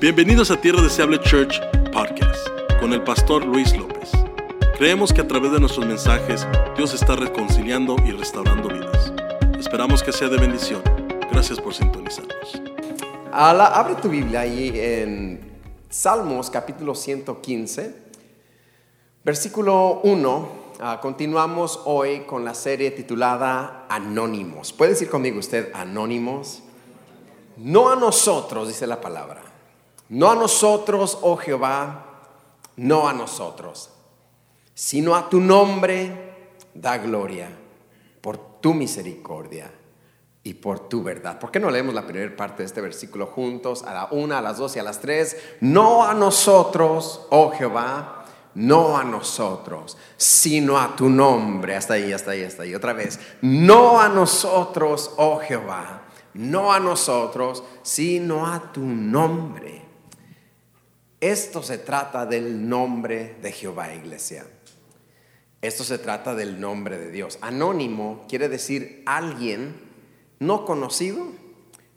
[0.00, 1.60] Bienvenidos a Tierra Deseable Church
[1.92, 2.46] Podcast
[2.80, 4.10] con el pastor Luis López.
[4.76, 6.46] Creemos que a través de nuestros mensajes
[6.76, 9.12] Dios está reconciliando y restaurando vidas.
[9.58, 10.82] Esperamos que sea de bendición.
[11.30, 12.60] Gracias por sintonizarnos.
[13.32, 15.58] Ala- abre tu Biblia ahí en
[15.88, 17.94] Salmos capítulo 115,
[19.24, 20.66] versículo 1.
[20.78, 24.74] Ah, continuamos hoy con la serie titulada Anónimos.
[24.74, 26.62] ¿Puede decir conmigo usted Anónimos?
[27.56, 29.42] No a nosotros, dice la palabra.
[30.08, 32.06] No a nosotros, oh Jehová,
[32.76, 33.90] no a nosotros,
[34.74, 36.34] sino a tu nombre
[36.74, 37.48] da gloria
[38.20, 39.70] por tu misericordia
[40.42, 41.40] y por tu verdad.
[41.40, 43.82] ¿Por qué no leemos la primera parte de este versículo juntos?
[43.82, 45.36] A la una, a las dos y a las tres.
[45.60, 51.74] No a nosotros, oh Jehová, no a nosotros, sino a tu nombre.
[51.76, 52.74] Hasta ahí, hasta ahí, hasta ahí.
[52.74, 53.18] Otra vez.
[53.42, 56.02] No a nosotros, oh Jehová,
[56.34, 59.85] no a nosotros, sino a tu nombre.
[61.26, 64.46] Esto se trata del nombre de Jehová, iglesia.
[65.60, 67.38] Esto se trata del nombre de Dios.
[67.40, 69.74] Anónimo quiere decir alguien
[70.38, 71.26] no conocido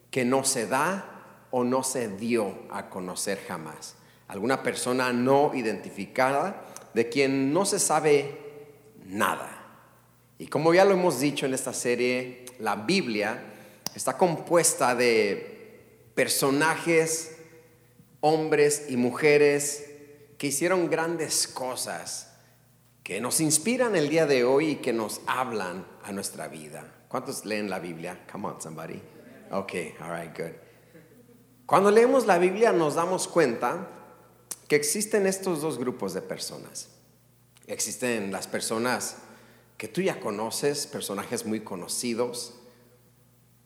[0.09, 3.97] que no se da o no se dio a conocer jamás.
[4.27, 6.65] Alguna persona no identificada
[6.95, 8.35] de quien no se sabe
[9.05, 9.63] nada.
[10.39, 13.43] Y como ya lo hemos dicho en esta serie, la Biblia
[13.93, 17.35] está compuesta de personajes,
[18.21, 19.85] hombres y mujeres
[20.37, 22.31] que hicieron grandes cosas
[23.03, 27.03] que nos inspiran el día de hoy y que nos hablan a nuestra vida.
[27.07, 28.25] ¿Cuántos leen la Biblia?
[28.31, 29.01] Come on, somebody.
[29.51, 30.53] Ok, all right, good.
[31.65, 33.87] Cuando leemos la Biblia nos damos cuenta
[34.67, 36.89] que existen estos dos grupos de personas.
[37.65, 39.17] Existen las personas
[39.77, 42.55] que tú ya conoces, personajes muy conocidos,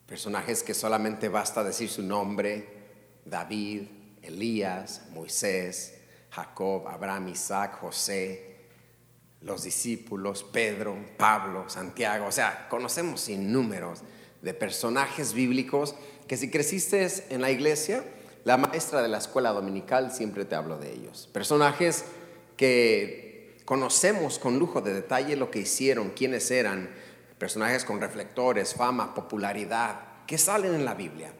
[0.05, 3.87] personajes que solamente basta decir su nombre, David,
[4.23, 5.99] Elías, Moisés,
[6.31, 8.53] Jacob, Abraham, Isaac, José,
[9.41, 14.01] los discípulos, Pedro, Pablo, Santiago, o sea, conocemos sin números
[14.41, 15.95] de personajes bíblicos
[16.27, 18.03] que si creciste en la iglesia,
[18.45, 21.29] la maestra de la escuela dominical siempre te habló de ellos.
[21.31, 22.05] Personajes
[22.57, 26.89] que conocemos con lujo de detalle lo que hicieron, quiénes eran,
[27.37, 31.33] personajes con reflectores, fama, popularidad, que salen en la Biblia.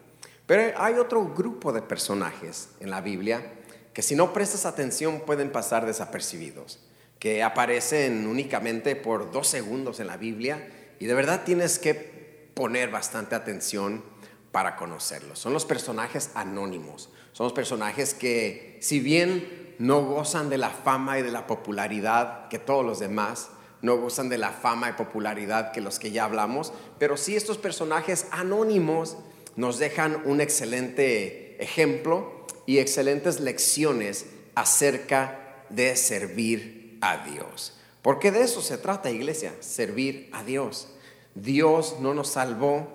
[0.46, 3.42] Pero hay otro grupo de personajes en la Biblia
[3.94, 6.80] que si no prestas atención pueden pasar desapercibidos
[7.24, 10.68] que aparecen únicamente por dos segundos en la Biblia
[11.00, 14.04] y de verdad tienes que poner bastante atención
[14.52, 15.40] para conocerlos.
[15.40, 21.18] Son los personajes anónimos, son los personajes que si bien no gozan de la fama
[21.18, 25.72] y de la popularidad que todos los demás, no gozan de la fama y popularidad
[25.72, 29.18] que los que ya hablamos, pero sí estos personajes anónimos
[29.56, 34.26] nos dejan un excelente ejemplo y excelentes lecciones
[34.56, 37.78] acerca de servir a Dios.
[38.02, 40.90] Porque de eso se trata, iglesia, servir a Dios.
[41.36, 42.88] Dios no nos salvó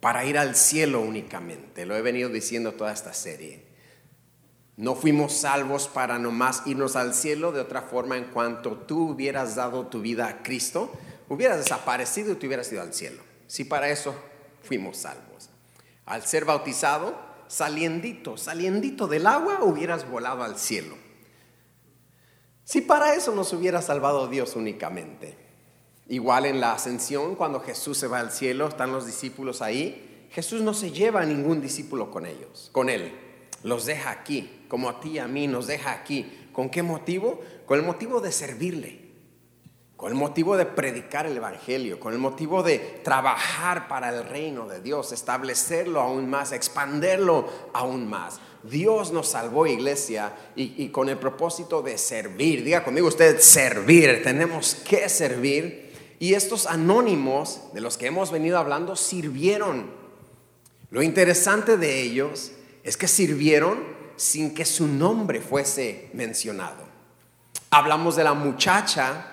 [0.00, 3.62] para ir al cielo únicamente, lo he venido diciendo toda esta serie.
[4.76, 9.54] No fuimos salvos para nomás irnos al cielo de otra forma en cuanto tú hubieras
[9.54, 10.90] dado tu vida a Cristo,
[11.28, 13.22] hubieras desaparecido y te hubieras ido al cielo.
[13.46, 14.14] Si para eso
[14.62, 15.31] fuimos salvos.
[16.06, 17.14] Al ser bautizado,
[17.46, 20.96] saliendito, saliendito del agua, hubieras volado al cielo.
[22.64, 25.36] Si para eso nos hubiera salvado Dios únicamente.
[26.08, 30.28] Igual en la ascensión, cuando Jesús se va al cielo, están los discípulos ahí.
[30.30, 33.12] Jesús no se lleva a ningún discípulo con ellos, con él.
[33.62, 36.48] Los deja aquí, como a ti y a mí nos deja aquí.
[36.52, 37.40] ¿Con qué motivo?
[37.66, 39.01] Con el motivo de servirle,
[40.02, 44.66] con el motivo de predicar el Evangelio, con el motivo de trabajar para el reino
[44.66, 48.40] de Dios, establecerlo aún más, expanderlo aún más.
[48.64, 52.64] Dios nos salvó, iglesia, y, y, con el propósito de servir.
[52.64, 54.24] Diga conmigo usted, servir.
[54.24, 55.92] Tenemos que servir.
[56.18, 59.88] Y estos anónimos de los que hemos venido hablando sirvieron.
[60.90, 62.50] Lo interesante de ellos
[62.82, 63.78] es que sirvieron
[64.16, 66.88] sin que su nombre fuese mencionado.
[67.70, 69.28] Hablamos de la muchacha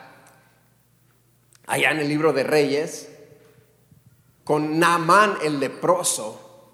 [1.70, 3.10] allá en el libro de Reyes
[4.44, 6.74] con Naamán el leproso.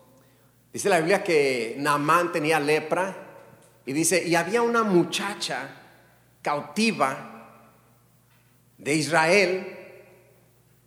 [0.72, 3.14] Dice la Biblia que Naamán tenía lepra
[3.86, 5.70] y dice, y había una muchacha
[6.42, 7.60] cautiva
[8.78, 9.78] de Israel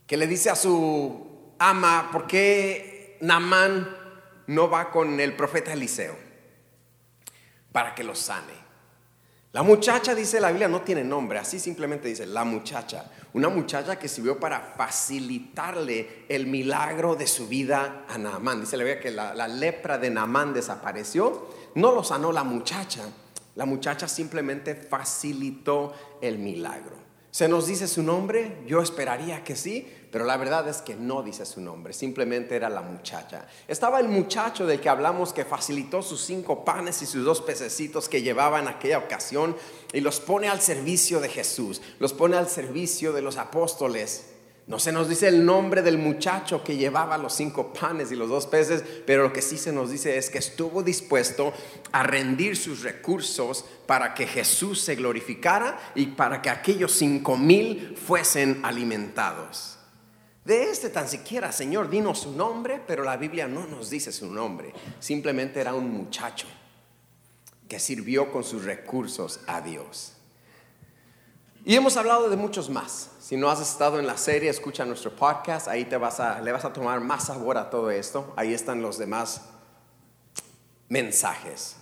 [0.07, 3.95] que le dice a su ama, ¿por qué Naamán
[4.47, 6.17] no va con el profeta Eliseo
[7.73, 8.69] para que lo sane?
[9.53, 13.11] La muchacha, dice la Biblia, no tiene nombre, así simplemente dice la muchacha.
[13.39, 18.63] Una muchacha que sirvió para facilitarle el milagro de su vida a Naamán.
[18.63, 21.47] Dice la Biblia que la, la lepra de Naamán desapareció,
[21.77, 23.05] no lo sanó la muchacha,
[23.55, 26.97] la muchacha simplemente facilitó el milagro.
[27.31, 28.63] ¿Se nos dice su nombre?
[28.67, 32.71] Yo esperaría que sí, pero la verdad es que no dice su nombre, simplemente era
[32.71, 33.47] la muchacha.
[33.67, 38.09] Estaba el muchacho del que hablamos que facilitó sus cinco panes y sus dos pececitos
[38.09, 39.55] que llevaba en aquella ocasión
[39.93, 44.38] y los pone al servicio de Jesús, los pone al servicio de los apóstoles.
[44.69, 48.29] No se nos dice el nombre del muchacho que llevaba los cinco panes y los
[48.29, 51.55] dos peces, pero lo que sí se nos dice es que estuvo dispuesto
[51.91, 57.97] a rendir sus recursos para que Jesús se glorificara y para que aquellos cinco mil
[57.97, 59.79] fuesen alimentados.
[60.45, 64.31] De este tan siquiera, Señor, dinos su nombre, pero la Biblia no nos dice su
[64.31, 64.75] nombre.
[65.01, 66.47] Simplemente era un muchacho
[67.67, 70.18] que sirvió con sus recursos a Dios.
[71.69, 73.11] Y hemos hablado de muchos más.
[73.21, 76.51] Si no has estado en la serie, escucha nuestro podcast, ahí te vas a, le
[76.51, 78.33] vas a tomar más sabor a todo esto.
[78.37, 79.43] Ahí están los demás
[80.89, 81.77] mensajes.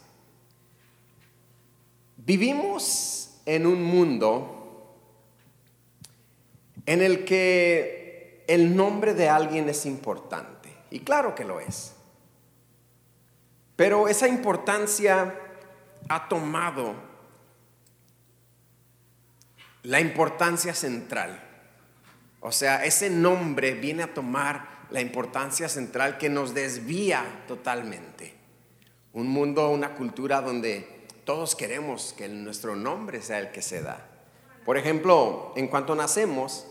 [2.16, 4.92] Vivimos en un mundo
[6.84, 10.76] en el que el nombre de alguien es importante.
[10.90, 11.94] Y claro que lo es.
[13.76, 15.32] Pero esa importancia
[16.08, 17.15] ha tomado
[19.86, 21.40] la importancia central.
[22.40, 28.34] O sea, ese nombre viene a tomar la importancia central que nos desvía totalmente.
[29.12, 34.04] Un mundo, una cultura donde todos queremos que nuestro nombre sea el que se da.
[34.64, 36.66] Por ejemplo, en cuanto nacemos,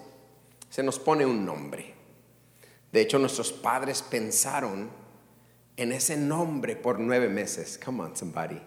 [0.70, 1.94] se nos pone un nombre.
[2.92, 4.90] De hecho, nuestros padres pensaron
[5.78, 7.80] en ese nombre por nueve meses.
[7.84, 8.62] Come on, somebody.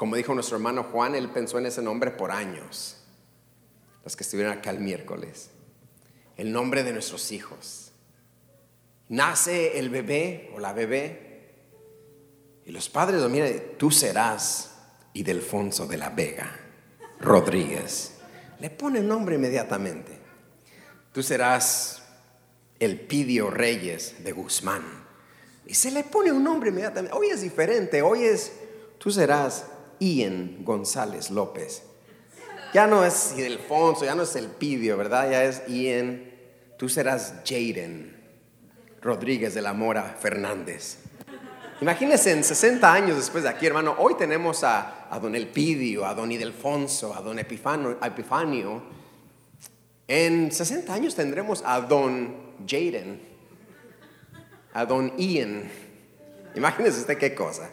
[0.00, 2.96] Como dijo nuestro hermano Juan, él pensó en ese nombre por años.
[4.02, 5.50] Los que estuvieron acá el miércoles.
[6.38, 7.92] El nombre de nuestros hijos.
[9.10, 11.52] Nace el bebé o la bebé.
[12.64, 14.70] Y los padres lo miran, tú serás
[15.12, 16.50] Idelfonso de la Vega
[17.18, 18.12] Rodríguez.
[18.58, 20.18] Le pone el nombre inmediatamente.
[21.12, 22.04] Tú serás
[22.78, 24.82] el Pidio Reyes de Guzmán.
[25.66, 27.14] Y se le pone un nombre inmediatamente.
[27.14, 28.00] Hoy es diferente.
[28.00, 28.50] Hoy es,
[28.96, 29.66] tú serás
[30.00, 31.84] Ian González López.
[32.74, 35.30] Ya no es Ildefonso, ya no es el Pidio, ¿verdad?
[35.30, 36.24] Ya es Ian.
[36.76, 38.16] Tú serás Jaden
[39.02, 40.98] Rodríguez de la Mora Fernández.
[41.80, 46.30] Imagínense en 60 años después de aquí, hermano, hoy tenemos a, don Elpidio, a don
[46.30, 48.82] Idelfonso, a don Epifanio.
[50.06, 52.36] En 60 años tendremos a don
[52.66, 53.20] Jaden,
[54.74, 55.70] a don Ian.
[56.54, 57.70] Imagínense usted qué cosa.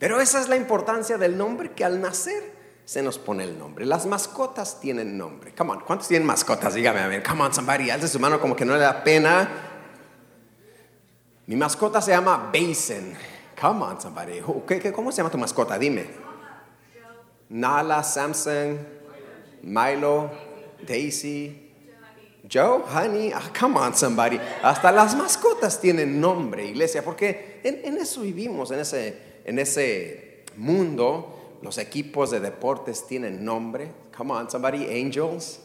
[0.00, 2.42] Pero esa es la importancia del nombre que al nacer
[2.86, 3.84] se nos pone el nombre.
[3.84, 5.54] Las mascotas tienen nombre.
[5.54, 6.72] Come on, ¿cuántos tienen mascotas?
[6.72, 7.22] Dígame a ver.
[7.22, 7.90] Come on, somebody.
[7.90, 9.46] Alce su mano como que no le da pena.
[11.46, 13.14] Mi mascota se llama Basin.
[13.60, 14.40] Come on, somebody.
[14.90, 15.78] cómo se llama tu mascota?
[15.78, 16.06] Dime.
[17.50, 18.78] Nala, Samson,
[19.62, 20.30] Milo,
[20.80, 21.74] Daisy,
[22.50, 23.32] Joe, Honey.
[23.34, 24.40] Ah, come on, somebody.
[24.62, 30.44] Hasta las mascotas tienen nombre, iglesia, porque en, en eso vivimos, en ese en ese
[30.56, 33.92] mundo, los equipos de deportes tienen nombre.
[34.16, 35.60] Come on, somebody, Angels.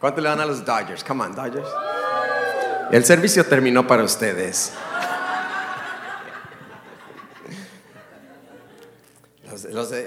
[0.00, 1.02] ¿Cuánto le dan a los Dodgers?
[1.02, 1.68] Come on, Dodgers.
[2.90, 4.72] El servicio terminó para ustedes.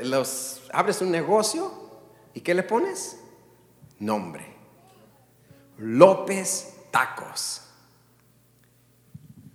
[0.04, 1.72] Los, abres un negocio
[2.34, 3.18] y ¿qué le pones?
[4.00, 4.46] Nombre.
[5.78, 7.64] López Tacos.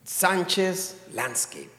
[0.04, 1.75] Sánchez Landscape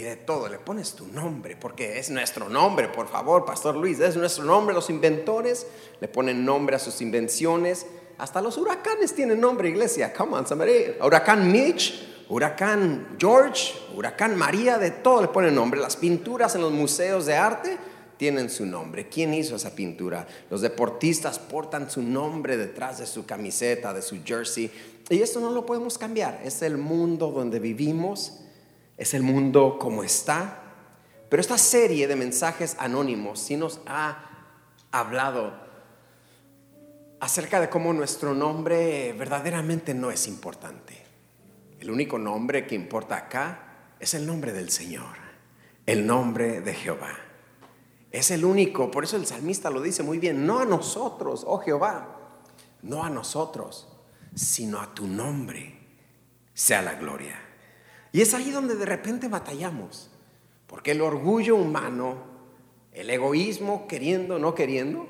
[0.00, 0.48] de todo.
[0.48, 4.74] Le pones tu nombre, porque es nuestro nombre, por favor, Pastor Luis, es nuestro nombre.
[4.74, 5.66] Los inventores
[6.00, 7.86] le ponen nombre a sus invenciones.
[8.18, 10.12] Hasta los huracanes tienen nombre, iglesia.
[10.12, 10.96] Come on, somebody.
[11.02, 15.80] Huracán Mitch, huracán George, huracán María, de todo le ponen nombre.
[15.80, 17.78] Las pinturas en los museos de arte
[18.16, 19.08] tienen su nombre.
[19.08, 20.26] ¿Quién hizo esa pintura?
[20.50, 24.70] Los deportistas portan su nombre detrás de su camiseta, de su jersey.
[25.08, 26.40] Y esto no lo podemos cambiar.
[26.44, 28.40] Es el mundo donde vivimos
[29.00, 30.62] es el mundo como está.
[31.30, 34.28] Pero esta serie de mensajes anónimos sí nos ha
[34.92, 35.54] hablado
[37.18, 41.02] acerca de cómo nuestro nombre verdaderamente no es importante.
[41.80, 45.16] El único nombre que importa acá es el nombre del Señor,
[45.86, 47.16] el nombre de Jehová.
[48.10, 51.58] Es el único, por eso el salmista lo dice muy bien, no a nosotros, oh
[51.58, 52.18] Jehová,
[52.82, 53.88] no a nosotros,
[54.34, 55.78] sino a tu nombre
[56.52, 57.49] sea la gloria.
[58.12, 60.10] Y es ahí donde de repente batallamos.
[60.66, 62.16] Porque el orgullo humano,
[62.92, 65.06] el egoísmo, queriendo, no queriendo,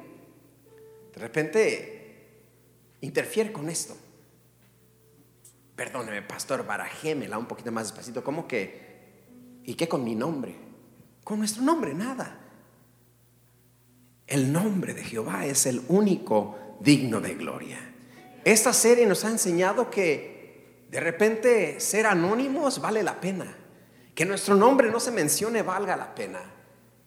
[1.15, 2.41] de repente
[3.01, 3.97] interfiere con esto.
[5.77, 8.23] Perdóneme, pastor, barajémela un poquito más despacito.
[8.23, 9.61] ¿Cómo que?
[9.65, 10.55] ¿Y qué con mi nombre?
[11.25, 12.39] Con nuestro nombre, nada.
[14.27, 17.79] El nombre de Jehová es el único digno de gloria.
[18.45, 20.40] Esta serie nos ha enseñado que
[20.91, 23.57] de repente ser anónimos vale la pena.
[24.15, 26.41] Que nuestro nombre no se mencione valga la pena.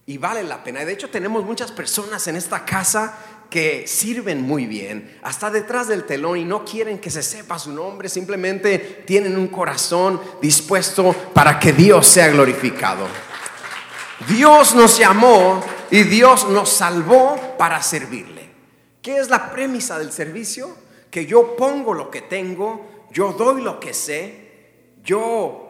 [0.05, 0.83] Y vale la pena.
[0.85, 3.17] De hecho, tenemos muchas personas en esta casa
[3.49, 7.71] que sirven muy bien, hasta detrás del telón y no quieren que se sepa su
[7.71, 13.05] nombre, simplemente tienen un corazón dispuesto para que Dios sea glorificado.
[14.27, 18.49] Dios nos llamó y Dios nos salvó para servirle.
[19.03, 20.75] ¿Qué es la premisa del servicio?
[21.11, 25.63] Que yo pongo lo que tengo, yo doy lo que sé, yo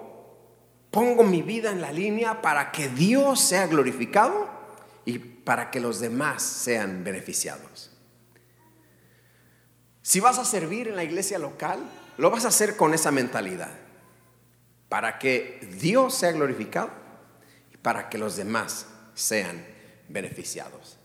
[0.90, 4.48] pongo mi vida en la línea para que Dios sea glorificado
[5.06, 7.92] y para que los demás sean beneficiados.
[10.02, 11.80] Si vas a servir en la iglesia local,
[12.18, 13.72] lo vas a hacer con esa mentalidad,
[14.88, 16.92] para que Dios sea glorificado
[17.74, 19.66] y para que los demás sean
[20.08, 21.00] beneficiados.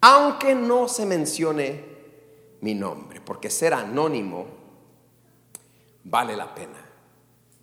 [0.00, 1.84] Aunque no se mencione
[2.60, 4.59] mi nombre, porque ser anónimo
[6.04, 6.86] vale la pena.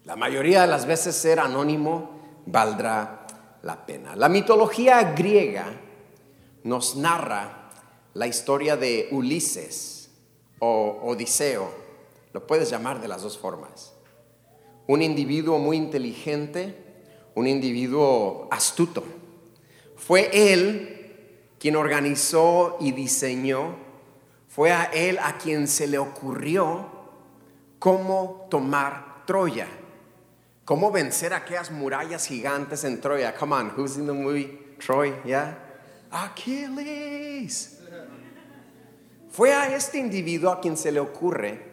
[0.03, 3.27] La mayoría de las veces ser anónimo valdrá
[3.63, 4.15] la pena.
[4.15, 5.65] La mitología griega
[6.63, 7.69] nos narra
[8.13, 10.09] la historia de Ulises
[10.59, 11.69] o Odiseo,
[12.33, 13.93] lo puedes llamar de las dos formas.
[14.87, 16.75] Un individuo muy inteligente,
[17.35, 19.03] un individuo astuto.
[19.95, 20.97] Fue él
[21.59, 23.75] quien organizó y diseñó,
[24.47, 26.96] fue a él a quien se le ocurrió
[27.79, 29.67] cómo tomar Troya,
[30.65, 33.35] cómo vencer aquellas murallas gigantes en Troya.
[33.35, 35.13] Come on, who's in the movie Troy?
[35.25, 35.57] Yeah.
[36.11, 37.73] Aquiles.
[39.29, 41.63] Fue a este individuo a quien se le ocurre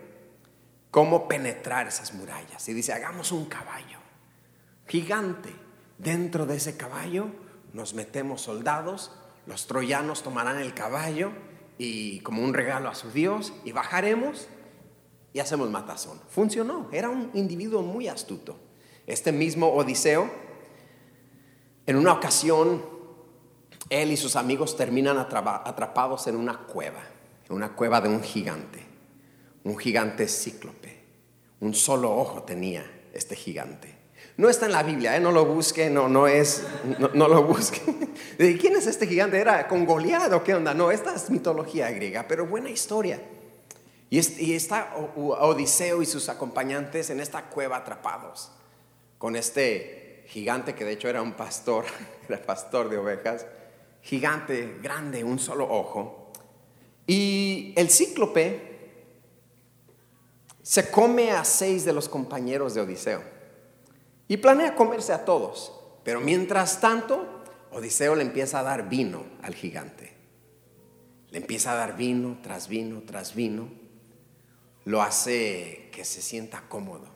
[0.90, 2.68] cómo penetrar esas murallas.
[2.68, 3.98] Y dice, hagamos un caballo
[4.86, 5.50] gigante.
[5.98, 7.28] Dentro de ese caballo
[7.72, 9.12] nos metemos soldados,
[9.46, 11.32] los troyanos tomarán el caballo
[11.78, 14.48] y como un regalo a su Dios y bajaremos
[15.34, 16.18] y hacemos matazón.
[16.30, 18.56] Funcionó, era un individuo muy astuto.
[19.06, 20.30] Este mismo Odiseo,
[21.86, 22.82] en una ocasión
[23.90, 27.02] él y sus amigos terminan atrapados en una cueva,
[27.48, 28.86] en una cueva de un gigante,
[29.64, 31.04] un gigante cíclope.
[31.60, 33.94] Un solo ojo tenía este gigante.
[34.36, 35.20] No está en la Biblia, ¿eh?
[35.20, 36.64] no lo busque, no, no es,
[37.14, 37.80] no, lo busque.
[38.60, 39.38] ¿Quién es este gigante?
[39.38, 40.74] ¿Era con Goliat o qué onda?
[40.74, 43.20] No, esta es mitología griega, pero buena historia.
[44.14, 48.52] Y, está Odiseo y sus acompañantes en esta cueva atrapados
[49.18, 51.84] con este gigante que de hecho era un pastor,
[52.28, 53.44] era pastor de ovejas
[54.02, 56.30] gigante, grande, un solo ojo.
[57.08, 58.74] Y el cíclope
[60.62, 63.22] se come a seis de los compañeros de Odiseo
[64.28, 65.72] y planea comerse a todos.
[66.04, 67.42] Pero mientras tanto,
[67.72, 70.14] Odiseo le empieza a dar vino al gigante.
[71.30, 73.83] Le empieza a dar vino tras vino tras vino.
[74.84, 77.06] Lo hace que se sienta cómodo.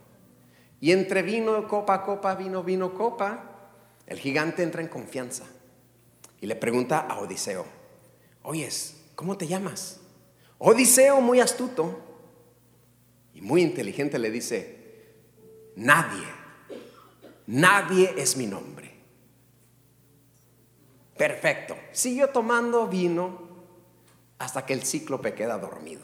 [0.80, 3.72] Y entre vino, copa, copa, vino, vino, copa,
[4.06, 5.44] el gigante entra en confianza
[6.40, 7.66] y le pregunta a Odiseo,
[8.42, 10.00] oyes, ¿cómo te llamas?
[10.58, 11.98] Odiseo, muy astuto
[13.34, 15.12] y muy inteligente, le dice,
[15.76, 16.26] nadie,
[17.46, 18.88] nadie es mi nombre.
[21.16, 21.76] Perfecto.
[21.90, 23.48] Siguió tomando vino
[24.38, 26.02] hasta que el cíclope queda dormido.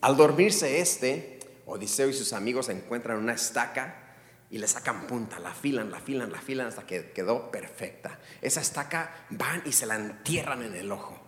[0.00, 4.16] Al dormirse este, Odiseo y sus amigos encuentran una estaca
[4.50, 8.18] y le sacan punta, la filan, la filan, la filan hasta que quedó perfecta.
[8.40, 11.18] Esa estaca van y se la entierran en el ojo,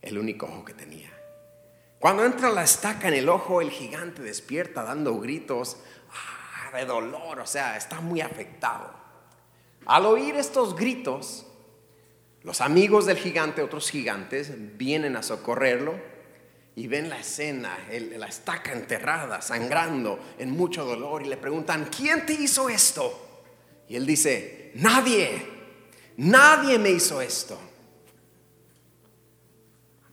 [0.00, 1.10] el único ojo que tenía.
[2.00, 5.76] Cuando entra la estaca en el ojo, el gigante despierta dando gritos
[6.10, 8.92] ah, de dolor, o sea, está muy afectado.
[9.86, 11.46] Al oír estos gritos,
[12.42, 16.11] los amigos del gigante, otros gigantes, vienen a socorrerlo
[16.74, 22.24] y ven la escena, la estaca enterrada, sangrando, en mucho dolor, y le preguntan, ¿quién
[22.24, 23.44] te hizo esto?
[23.88, 25.46] Y él dice, nadie,
[26.16, 27.60] nadie me hizo esto.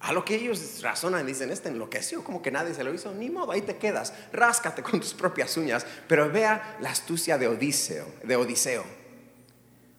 [0.01, 3.29] A lo que ellos razonan, dicen, este enloqueció, como que nadie se lo hizo, ni
[3.29, 5.85] modo, ahí te quedas, ráscate con tus propias uñas.
[6.07, 8.83] Pero vea la astucia de Odiseo, de Odiseo,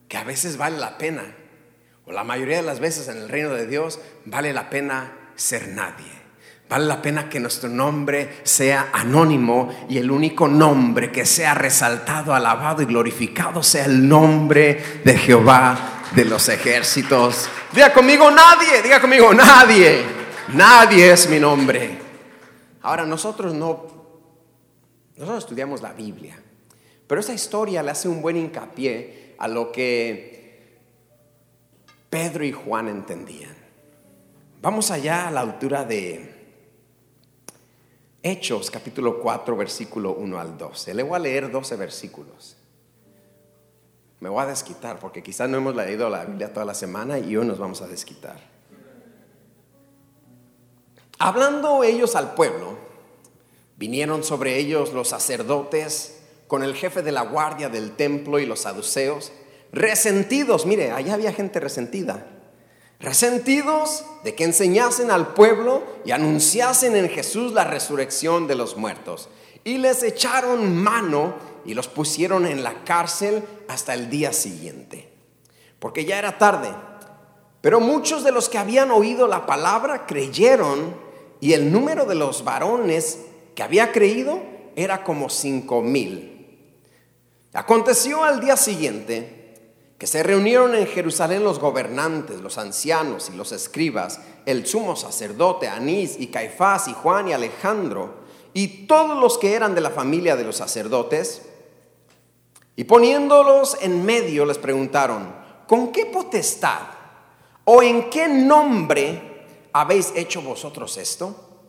[0.07, 1.35] que a veces vale la pena,
[2.05, 5.69] o la mayoría de las veces en el reino de Dios vale la pena ser
[5.69, 6.20] nadie
[6.71, 12.33] Vale la pena que nuestro nombre sea anónimo y el único nombre que sea resaltado,
[12.33, 17.49] alabado y glorificado sea el nombre de Jehová de los ejércitos.
[17.73, 20.01] Diga conmigo nadie, diga conmigo nadie.
[20.53, 21.99] Nadie es mi nombre.
[22.83, 23.87] Ahora nosotros no,
[25.17, 26.41] nosotros estudiamos la Biblia,
[27.05, 30.79] pero esa historia le hace un buen hincapié a lo que
[32.09, 33.57] Pedro y Juan entendían.
[34.61, 36.30] Vamos allá a la altura de
[38.23, 40.93] Hechos capítulo 4, versículo 1 al 12.
[40.93, 42.55] Le voy a leer 12 versículos.
[44.19, 47.35] Me voy a desquitar porque quizás no hemos leído la Biblia toda la semana y
[47.35, 48.39] hoy nos vamos a desquitar.
[51.17, 52.77] Hablando ellos al pueblo,
[53.77, 58.61] vinieron sobre ellos los sacerdotes con el jefe de la guardia del templo y los
[58.61, 59.31] saduceos,
[59.71, 62.40] resentidos, mire, allá había gente resentida
[63.01, 69.29] resentidos de que enseñasen al pueblo y anunciasen en Jesús la resurrección de los muertos.
[69.63, 75.11] Y les echaron mano y los pusieron en la cárcel hasta el día siguiente,
[75.79, 76.69] porque ya era tarde.
[77.61, 80.95] Pero muchos de los que habían oído la palabra creyeron
[81.39, 83.19] y el número de los varones
[83.55, 84.41] que había creído
[84.75, 86.31] era como cinco mil.
[87.53, 89.40] Aconteció al día siguiente
[90.01, 95.67] que se reunieron en Jerusalén los gobernantes, los ancianos y los escribas, el sumo sacerdote
[95.67, 98.15] Anís y Caifás y Juan y Alejandro,
[98.51, 101.43] y todos los que eran de la familia de los sacerdotes,
[102.75, 105.35] y poniéndolos en medio les preguntaron,
[105.67, 106.81] ¿con qué potestad
[107.65, 111.59] o en qué nombre habéis hecho vosotros esto?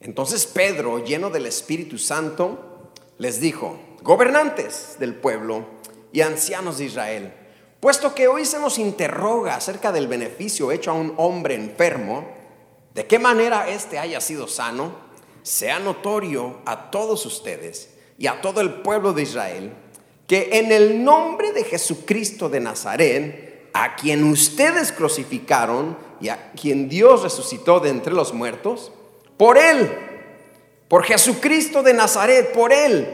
[0.00, 5.64] Entonces Pedro, lleno del Espíritu Santo, les dijo, gobernantes del pueblo
[6.10, 7.37] y ancianos de Israel,
[7.80, 12.26] Puesto que hoy se nos interroga acerca del beneficio hecho a un hombre enfermo,
[12.94, 14.92] de qué manera éste haya sido sano,
[15.42, 19.72] sea notorio a todos ustedes y a todo el pueblo de Israel
[20.28, 26.88] que en el nombre de Jesucristo de Nazaret, a quien ustedes crucificaron y a quien
[26.88, 28.92] Dios resucitó de entre los muertos,
[29.38, 29.90] por él,
[30.86, 33.08] por Jesucristo de Nazaret, por él,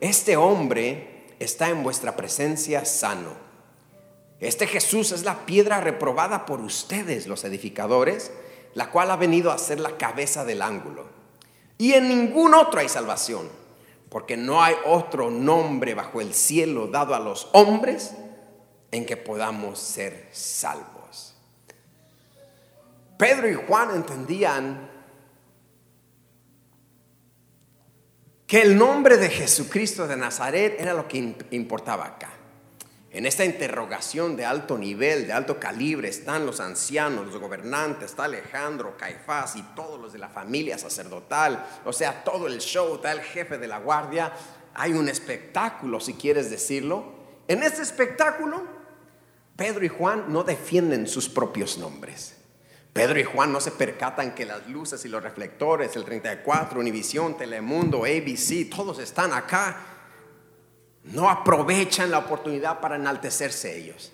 [0.00, 3.45] este hombre está en vuestra presencia sano.
[4.40, 8.30] Este Jesús es la piedra reprobada por ustedes, los edificadores,
[8.74, 11.06] la cual ha venido a ser la cabeza del ángulo.
[11.78, 13.48] Y en ningún otro hay salvación,
[14.10, 18.14] porque no hay otro nombre bajo el cielo dado a los hombres
[18.90, 21.34] en que podamos ser salvos.
[23.18, 24.90] Pedro y Juan entendían
[28.46, 32.35] que el nombre de Jesucristo de Nazaret era lo que importaba acá.
[33.16, 38.24] En esta interrogación de alto nivel, de alto calibre, están los ancianos, los gobernantes, está
[38.24, 43.12] Alejandro, Caifás y todos los de la familia sacerdotal, o sea, todo el show, está
[43.12, 44.34] el jefe de la guardia.
[44.74, 47.14] Hay un espectáculo, si quieres decirlo.
[47.48, 48.62] En este espectáculo,
[49.56, 52.36] Pedro y Juan no defienden sus propios nombres.
[52.92, 57.38] Pedro y Juan no se percatan que las luces y los reflectores, el 34, Univisión,
[57.38, 59.95] Telemundo, ABC, todos están acá
[61.12, 64.12] no aprovechan la oportunidad para enaltecerse ellos.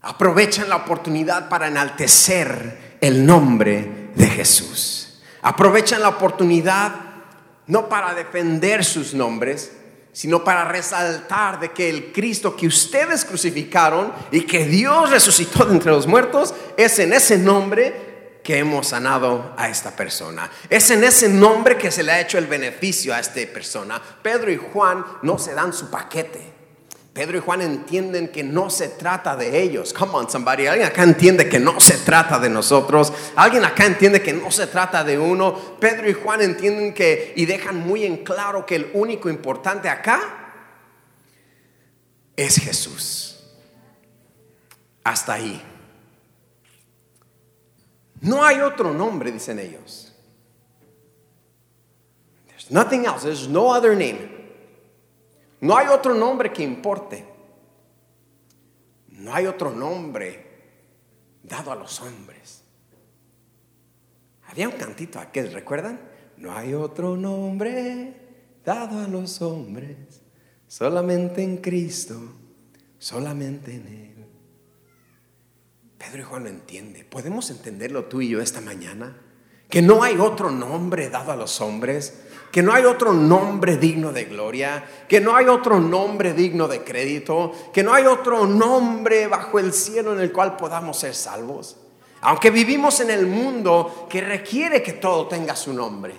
[0.00, 5.20] Aprovechan la oportunidad para enaltecer el nombre de Jesús.
[5.42, 6.92] Aprovechan la oportunidad
[7.66, 9.72] no para defender sus nombres,
[10.12, 15.74] sino para resaltar de que el Cristo que ustedes crucificaron y que Dios resucitó de
[15.74, 18.07] entre los muertos es en ese nombre
[18.48, 20.50] que hemos sanado a esta persona.
[20.70, 24.00] Es en ese nombre que se le ha hecho el beneficio a esta persona.
[24.22, 26.50] Pedro y Juan no se dan su paquete.
[27.12, 29.92] Pedro y Juan entienden que no se trata de ellos.
[29.92, 30.66] Come on, somebody.
[30.66, 33.12] Alguien acá entiende que no se trata de nosotros.
[33.36, 35.76] Alguien acá entiende que no se trata de uno.
[35.78, 40.22] Pedro y Juan entienden que y dejan muy en claro que el único importante acá
[42.34, 43.44] es Jesús.
[45.04, 45.62] Hasta ahí.
[48.20, 50.12] No hay otro nombre, dicen ellos.
[52.48, 53.22] There's nothing else.
[53.22, 54.36] There's no other name.
[55.60, 57.24] No hay otro nombre que importe.
[59.08, 60.46] No hay otro nombre
[61.42, 62.62] dado a los hombres.
[64.48, 66.00] Había un cantito aquel, ¿recuerdan?
[66.36, 68.14] No hay otro nombre
[68.64, 70.22] dado a los hombres,
[70.66, 72.20] solamente en Cristo,
[72.98, 74.07] solamente en Él.
[75.98, 77.04] Pedro y Juan lo entiende.
[77.04, 79.16] ¿Podemos entenderlo tú y yo esta mañana?
[79.68, 84.12] Que no hay otro nombre dado a los hombres, que no hay otro nombre digno
[84.12, 89.26] de gloria, que no hay otro nombre digno de crédito, que no hay otro nombre
[89.26, 91.76] bajo el cielo en el cual podamos ser salvos.
[92.20, 96.14] Aunque vivimos en el mundo que requiere que todo tenga su nombre.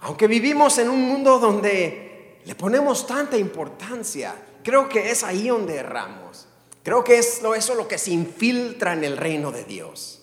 [0.00, 5.76] Aunque vivimos en un mundo donde le ponemos tanta importancia, creo que es ahí donde
[5.76, 6.47] erramos.
[6.88, 10.22] Creo que es eso lo que se infiltra en el reino de Dios.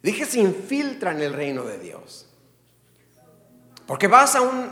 [0.00, 2.28] Dije se infiltra en el reino de Dios.
[3.84, 4.70] Porque vas a un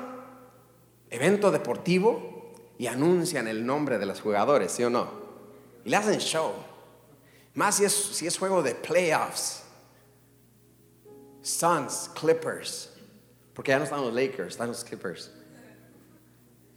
[1.11, 5.11] evento deportivo y anuncian el nombre de los jugadores, ¿sí o no?
[5.85, 6.52] Y le hacen show.
[7.54, 9.64] Más si es, si es juego de playoffs.
[11.42, 12.92] Suns, Clippers.
[13.54, 15.33] Porque ya no están los Lakers, están los Clippers.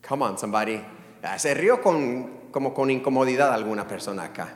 [0.10, 0.84] Come on, somebody.
[1.22, 4.54] Ah, se rió con, como con incomodidad alguna persona acá.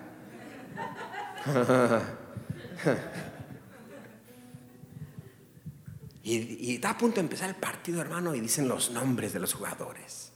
[6.23, 9.39] y, y está a punto de empezar el partido, hermano, y dicen los nombres de
[9.39, 10.31] los jugadores.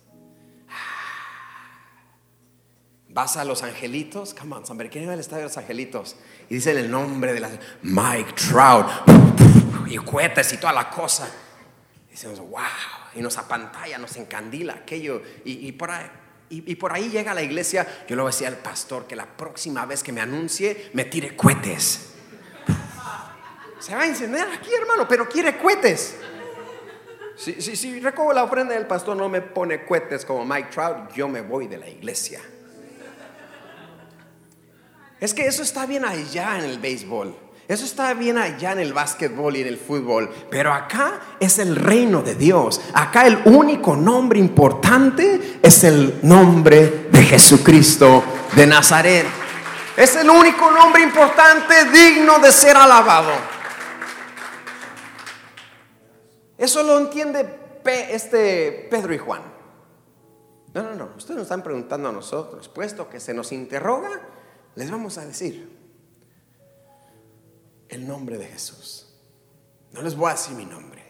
[3.13, 6.15] Vas a los angelitos, come on, somebody, ¿quién va al estadio de los angelitos?
[6.49, 7.49] Y dicen el nombre de la
[7.81, 8.87] Mike Trout,
[9.87, 11.29] y cohetes y toda la cosa.
[12.07, 12.61] Y decimos, wow,
[13.13, 15.21] y nos apantalla, nos encandila aquello.
[15.43, 16.09] Y, por ahí,
[16.51, 19.25] y, por ahí llega la iglesia, yo le voy a decir al pastor que la
[19.25, 22.09] próxima vez que me anuncie, me tire cohetes.
[23.79, 26.17] Se va a encender aquí, hermano, pero quiere cohetes.
[27.37, 31.13] Si, si, si recojo la ofrenda del pastor no me pone cohetes como Mike Trout,
[31.13, 32.41] yo me voy de la iglesia.
[35.19, 37.50] Es que eso está bien allá en el béisbol.
[37.71, 40.29] Eso está bien allá en el básquetbol y en el fútbol.
[40.49, 42.81] Pero acá es el reino de Dios.
[42.93, 48.25] Acá el único nombre importante es el nombre de Jesucristo
[48.57, 49.25] de Nazaret.
[49.95, 53.31] Es el único nombre importante digno de ser alabado.
[56.57, 59.43] Eso lo entiende este Pedro y Juan.
[60.73, 61.09] No, no, no.
[61.15, 62.67] Ustedes nos están preguntando a nosotros.
[62.67, 64.09] Puesto que se nos interroga,
[64.75, 65.70] les vamos a decir
[67.91, 69.07] el nombre de Jesús.
[69.91, 71.03] No les voy a decir mi nombre,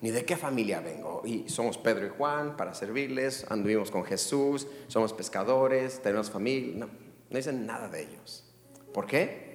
[0.00, 1.22] ni de qué familia vengo.
[1.24, 6.74] Y somos Pedro y Juan para servirles, anduvimos con Jesús, somos pescadores, tenemos familia.
[6.76, 8.44] No, no dicen nada de ellos.
[8.92, 9.46] ¿Por qué?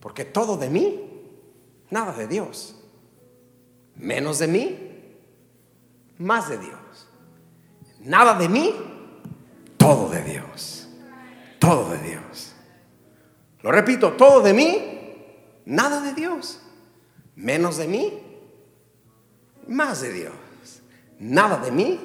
[0.00, 1.22] Porque todo de mí,
[1.90, 2.74] nada de Dios.
[3.94, 4.78] Menos de mí,
[6.18, 7.08] más de Dios.
[8.00, 8.74] Nada de mí,
[9.76, 10.88] todo de Dios.
[11.60, 12.47] Todo de Dios.
[13.62, 16.60] Lo repito, todo de mí, nada de Dios.
[17.34, 18.22] Menos de mí,
[19.66, 20.32] más de Dios.
[21.18, 22.00] Nada de mí,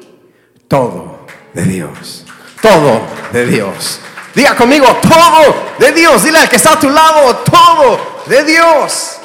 [0.68, 2.26] todo de Dios.
[2.62, 4.00] Todo de Dios.
[4.34, 6.24] Diga conmigo, todo de Dios.
[6.24, 9.18] Dile al que está a tu lado, todo de Dios.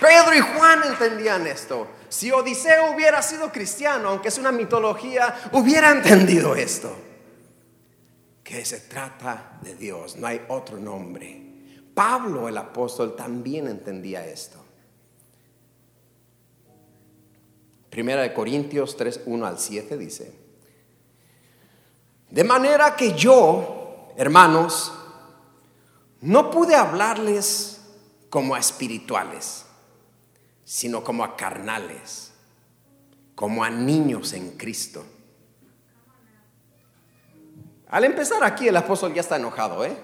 [0.00, 1.86] Pedro y Juan entendían esto.
[2.08, 7.09] Si Odiseo hubiera sido cristiano, aunque es una mitología, hubiera entendido esto
[8.50, 11.40] que se trata de Dios, no hay otro nombre.
[11.94, 14.58] Pablo el apóstol también entendía esto.
[17.90, 20.32] Primera de Corintios 3, 1 al 7 dice,
[22.28, 24.92] de manera que yo, hermanos,
[26.20, 27.82] no pude hablarles
[28.30, 29.64] como a espirituales,
[30.64, 32.32] sino como a carnales,
[33.36, 35.04] como a niños en Cristo.
[37.90, 39.96] Al empezar aquí el apóstol ya está enojado, ¿eh?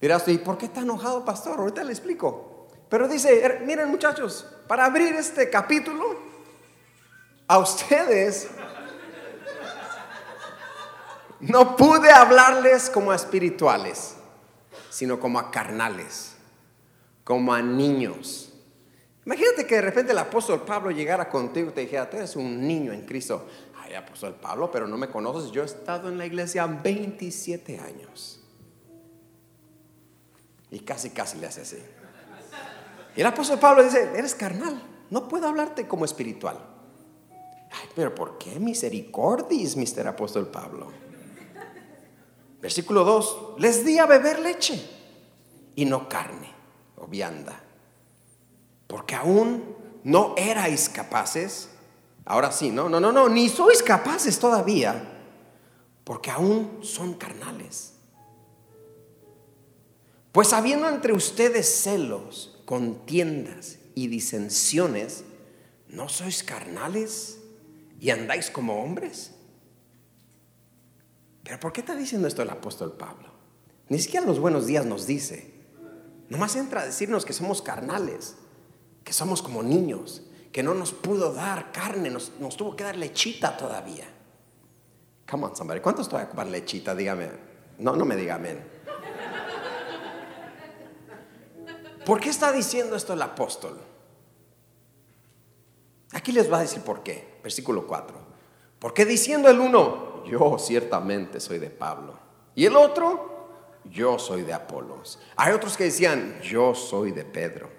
[0.00, 1.58] Dirás, ¿y por qué está enojado, pastor?
[1.58, 2.68] Ahorita le explico.
[2.88, 6.16] Pero dice, miren muchachos, para abrir este capítulo,
[7.46, 8.48] a ustedes
[11.40, 14.16] no pude hablarles como a espirituales,
[14.90, 16.34] sino como a carnales,
[17.24, 18.52] como a niños.
[19.28, 22.66] Imagínate que de repente el apóstol Pablo llegara contigo y te dijera, tú eres un
[22.66, 23.46] niño en Cristo
[23.96, 25.50] apóstol Pablo, pero no me conoces.
[25.50, 28.40] Yo he estado en la iglesia 27 años.
[30.70, 31.78] Y casi, casi le hace así.
[33.16, 36.58] Y el apóstol Pablo dice, eres carnal, no puedo hablarte como espiritual.
[37.70, 40.88] Ay, pero ¿por qué misericordis, mister apóstol Pablo?
[42.60, 44.84] Versículo 2, les di a beber leche
[45.76, 46.52] y no carne
[46.96, 47.62] o vianda,
[48.88, 51.68] porque aún no erais capaces
[52.28, 55.02] Ahora sí, no, no, no, no, ni sois capaces todavía,
[56.04, 57.94] porque aún son carnales.
[60.30, 65.24] Pues habiendo entre ustedes celos, contiendas y disensiones,
[65.88, 67.38] ¿no sois carnales
[67.98, 69.32] y andáis como hombres?
[71.44, 73.32] Pero ¿por qué está diciendo esto el apóstol Pablo?
[73.88, 75.50] Ni siquiera los buenos días nos dice.
[76.28, 78.36] Nomás entra a decirnos que somos carnales,
[79.08, 80.20] que somos como niños,
[80.52, 84.04] que no nos pudo dar carne, nos, tuvo que dar lechita todavía.
[85.26, 85.80] Come on, somebody.
[85.80, 86.94] ¿Cuántos todavía comer lechita?
[86.94, 87.30] Dígame.
[87.78, 88.62] No, no me diga amén.
[92.04, 93.80] ¿Por qué está diciendo esto el apóstol?
[96.12, 97.38] Aquí les va a decir por qué.
[97.42, 98.14] Versículo 4.
[98.78, 102.18] Porque diciendo el uno, yo ciertamente soy de Pablo.
[102.54, 105.18] Y el otro, yo soy de Apolos.
[105.34, 107.77] Hay otros que decían, yo soy de Pedro.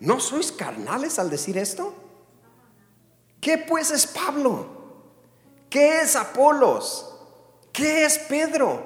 [0.00, 1.94] ¿No sois carnales al decir esto?
[3.40, 4.66] ¿Qué pues es Pablo?
[5.68, 7.14] ¿Qué es Apolos?
[7.72, 8.82] ¿Qué es Pedro?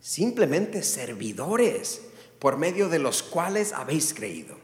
[0.00, 2.02] Simplemente servidores
[2.38, 4.56] por medio de los cuales habéis creído.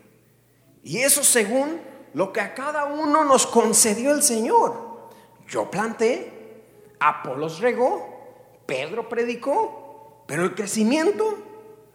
[0.83, 1.81] Y eso según
[2.15, 5.11] lo que a cada uno nos concedió el Señor.
[5.49, 6.65] Yo planté,
[7.01, 11.39] Apolos regó, Pedro predicó, pero el crecimiento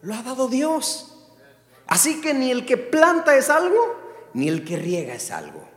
[0.02, 1.09] lo ha dado Dios.
[1.90, 5.68] Así que ni el que planta es algo, ni el que riega es algo,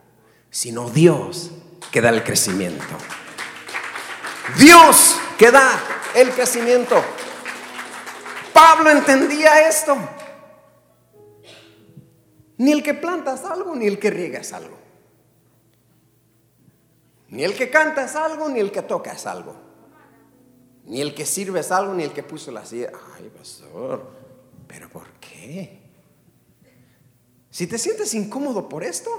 [0.50, 1.50] sino Dios
[1.90, 2.94] que da el crecimiento.
[4.58, 5.80] Dios que da
[6.14, 7.02] el crecimiento.
[8.52, 9.96] Pablo entendía esto.
[12.58, 14.76] Ni el que planta es algo, ni el que riega es algo.
[17.28, 19.56] Ni el que canta es algo, ni el que toca es algo.
[20.84, 22.92] Ni el que sirve es algo, ni el que puso la silla.
[23.16, 24.10] Ay, pastor,
[24.68, 25.81] ¿pero por qué?
[27.52, 29.10] Si te sientes incómodo por esto,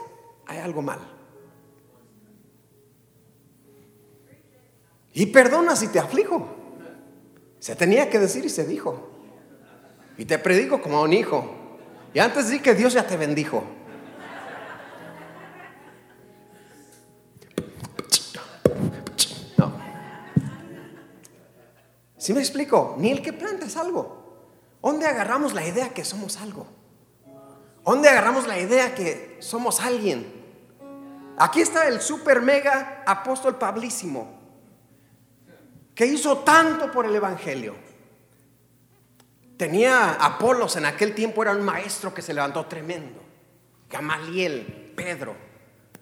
[0.48, 1.00] hay algo mal.
[5.14, 6.48] Y perdona si te aflijo.
[7.60, 9.08] Se tenía que decir y se dijo.
[10.18, 11.48] Y te predico como a un hijo.
[12.12, 13.64] Y antes di que Dios ya te bendijo.
[19.58, 19.74] No.
[22.18, 22.96] Si me explico?
[22.98, 24.24] Ni el que planta es algo.
[24.82, 26.66] ¿Dónde agarramos la idea que somos algo?
[27.84, 30.26] ¿Dónde agarramos la idea que somos alguien?
[31.38, 34.40] Aquí está el super mega apóstol Pablísimo,
[35.94, 37.76] que hizo tanto por el Evangelio.
[39.58, 43.22] Tenía Apolos en aquel tiempo, era un maestro que se levantó tremendo.
[43.90, 45.36] Gamaliel, Pedro.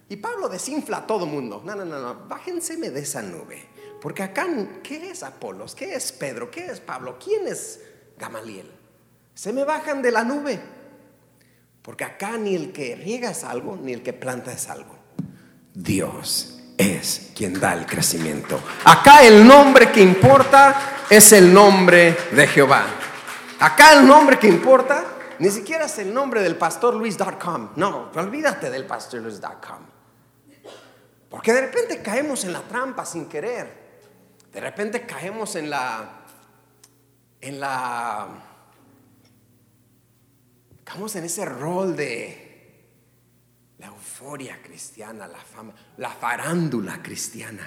[0.08, 1.62] Y Pablo desinfla a todo mundo.
[1.66, 3.68] No, no, no, no, bájenseme de esa nube.
[4.02, 4.48] Porque acá,
[4.84, 5.76] ¿qué es Apolos?
[5.76, 6.50] ¿Qué es Pedro?
[6.52, 7.18] ¿Qué es Pablo?
[7.24, 7.82] ¿Quién es
[8.18, 8.70] Gamaliel?
[9.34, 10.60] Se me bajan de la nube.
[11.82, 14.96] Porque acá ni el que riega es algo, ni el que planta es algo.
[15.74, 18.60] Dios es quien da el crecimiento.
[18.84, 22.86] Acá el nombre que importa es el nombre de Jehová.
[23.60, 25.06] Acá el nombre que importa
[25.40, 27.70] ni siquiera es el nombre del pastor Luis.com.
[27.76, 29.80] No, olvídate del pastor Luis.com.
[31.30, 33.82] Porque de repente caemos en la trampa sin querer.
[34.52, 36.22] De repente caemos en la
[37.42, 38.28] en la
[40.92, 47.66] Estamos en ese rol de la euforia cristiana, la fama, la farándula cristiana.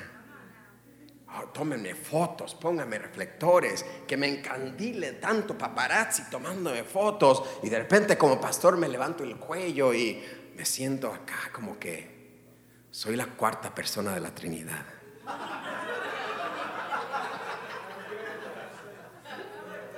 [1.29, 8.19] Oh, tómenme fotos, pónganme reflectores, que me encandile tanto paparazzi tomándome fotos y de repente
[8.19, 10.23] como pastor me levanto el cuello y
[10.55, 12.43] me siento acá como que
[12.91, 14.85] soy la cuarta persona de la Trinidad.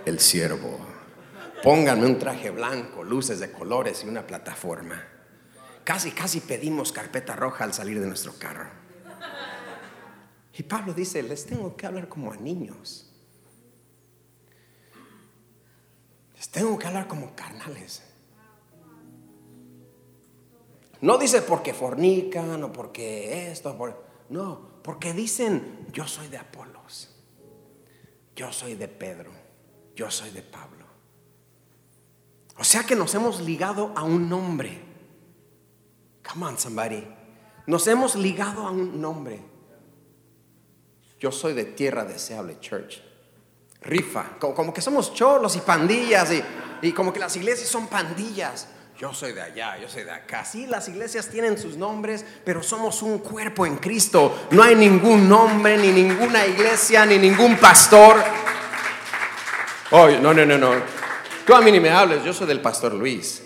[0.05, 0.96] El siervo.
[1.63, 5.03] Pónganme un traje blanco, luces de colores y una plataforma.
[5.85, 8.71] Casi, casi pedimos carpeta roja al salir de nuestro carro.
[10.59, 13.13] Y Pablo dice, les tengo que hablar como a niños.
[16.35, 18.03] Les tengo que hablar como carnales.
[21.01, 23.77] No dice porque fornican o porque esto,
[24.31, 27.15] no, porque dicen, yo soy de Apolos,
[28.35, 29.31] yo soy de Pedro,
[29.95, 30.86] yo soy de Pablo.
[32.59, 34.81] O sea que nos hemos ligado a un nombre.
[36.27, 37.07] Come on, somebody.
[37.67, 39.43] Nos hemos ligado a un nombre.
[41.19, 43.03] Yo soy de Tierra Deseable Church.
[43.83, 44.39] Rifa.
[44.39, 46.31] Como, que somos cholos y pandillas
[46.83, 48.69] y, como que las iglesias son pandillas.
[48.99, 50.45] Yo soy de allá, yo soy de acá.
[50.45, 54.49] Sí, las iglesias tienen sus nombres, pero somos un cuerpo en Cristo.
[54.53, 58.17] No hay ningún nombre, ni ninguna iglesia, ni ningún pastor.
[59.91, 60.96] Oh, no, no, no, no.
[61.47, 63.41] Tú a mí ni me hables, yo soy del pastor Luis.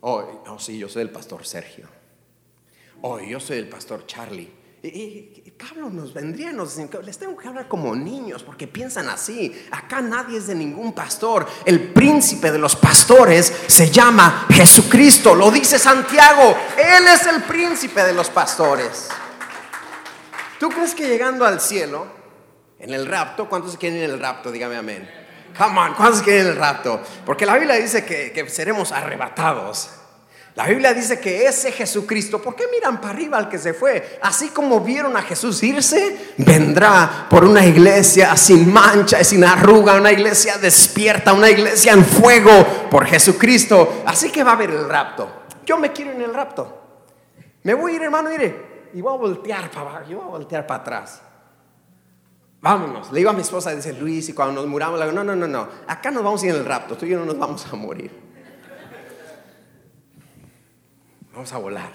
[0.00, 1.86] Oh, oh sí, yo soy del pastor Sergio.
[3.02, 4.50] Oh, yo soy del pastor Charlie.
[4.82, 9.66] Y, Pablo nos vendría, nos les tengo que hablar como niños porque piensan así.
[9.70, 11.46] Acá nadie es de ningún pastor.
[11.66, 15.34] El príncipe de los pastores se llama Jesucristo.
[15.34, 16.56] Lo dice Santiago.
[16.76, 19.08] Él es el príncipe de los pastores.
[20.58, 22.06] ¿Tú crees que llegando al cielo,
[22.78, 24.50] en el rapto, cuántos quieren en el rapto?
[24.50, 25.23] Dígame amén.
[25.56, 27.00] Come on, ¿cuántos quieren el rapto?
[27.24, 29.90] Porque la Biblia dice que, seremos arrebatados.
[30.56, 34.18] La Biblia dice que ese Jesucristo, ¿por qué miran para arriba al que se fue?
[34.22, 39.94] Así como vieron a Jesús irse, vendrá por una iglesia sin mancha y sin arruga,
[39.94, 44.02] una iglesia despierta, una iglesia en fuego por Jesucristo.
[44.06, 45.42] Así que va a haber el rapto.
[45.66, 46.82] Yo me quiero en el rapto.
[47.64, 48.90] Me voy a ir, hermano, iré.
[48.94, 51.20] Y voy a voltear para abajo, yo voy a voltear para atrás.
[52.64, 53.12] Vámonos.
[53.12, 55.36] Le digo a mi esposa, dice Luis, y cuando nos muramos, le digo, no, no,
[55.36, 55.68] no, no.
[55.86, 57.76] Acá nos vamos a ir en el rapto, tú y yo no nos vamos a
[57.76, 58.10] morir.
[61.34, 61.92] Vamos a volar.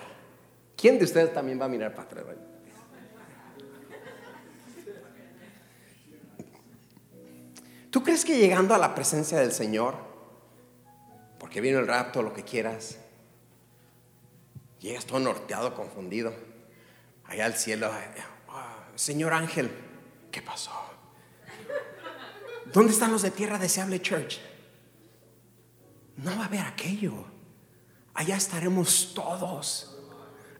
[0.78, 2.26] ¿Quién de ustedes también va a mirar para atrás?
[7.90, 9.96] ¿Tú crees que llegando a la presencia del Señor,
[11.40, 13.00] porque vino el rapto, lo que quieras,
[14.80, 16.32] llegas todo norteado, confundido,
[17.26, 17.90] allá al cielo,
[18.50, 19.89] ah, Señor ángel,
[20.32, 20.72] ¿qué pasó?
[22.74, 24.40] ¿Dónde están los de Tierra Deseable Church?
[26.18, 27.26] No va a haber aquello
[28.20, 29.96] allá estaremos todos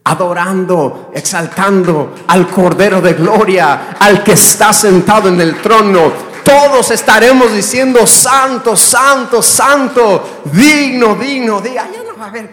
[0.04, 6.10] adorando, exaltando al Cordero de Gloria, al que está sentado en el trono.
[6.42, 11.82] Todos estaremos diciendo, santo, santo, santo, digno, digno, digno.
[11.82, 12.50] Allá no va a haber.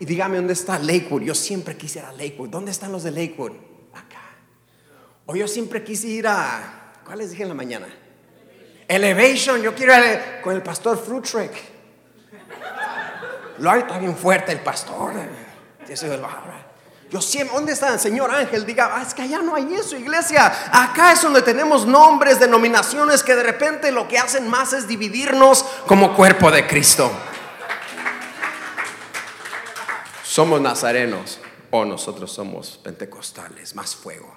[0.00, 1.22] Y, dígame dónde está Lakewood.
[1.22, 2.48] Yo siempre quise ir a Lakewood.
[2.48, 3.52] ¿Dónde están los de Lakewood?
[5.26, 6.92] O yo siempre quise ir a.
[7.04, 7.86] ¿Cuál les dije en la mañana?
[8.88, 9.60] Elevation.
[9.60, 11.76] Yo quiero ir con el pastor Fruitrek.
[13.58, 15.12] Lo está bien fuerte el pastor.
[17.10, 18.66] Yo siempre, ¿dónde está el Señor Ángel?
[18.66, 20.52] Diga, ah, es que allá no hay eso, iglesia.
[20.72, 25.64] Acá es donde tenemos nombres, denominaciones que de repente lo que hacen más es dividirnos
[25.86, 27.10] como cuerpo de Cristo.
[30.24, 31.38] Somos nazarenos
[31.70, 34.35] o nosotros somos pentecostales, más fuego.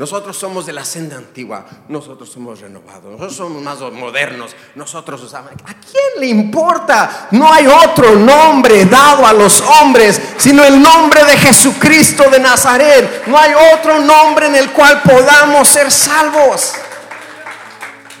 [0.00, 5.52] Nosotros somos de la senda antigua, nosotros somos renovados, nosotros somos más modernos, nosotros usamos...
[5.52, 7.28] ¿A quién le importa?
[7.32, 13.26] No hay otro nombre dado a los hombres, sino el nombre de Jesucristo de Nazaret.
[13.26, 16.72] No hay otro nombre en el cual podamos ser salvos.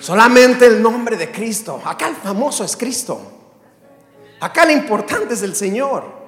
[0.00, 1.80] Solamente el nombre de Cristo.
[1.82, 3.22] Acá el famoso es Cristo.
[4.38, 6.19] Acá lo importante es el Señor.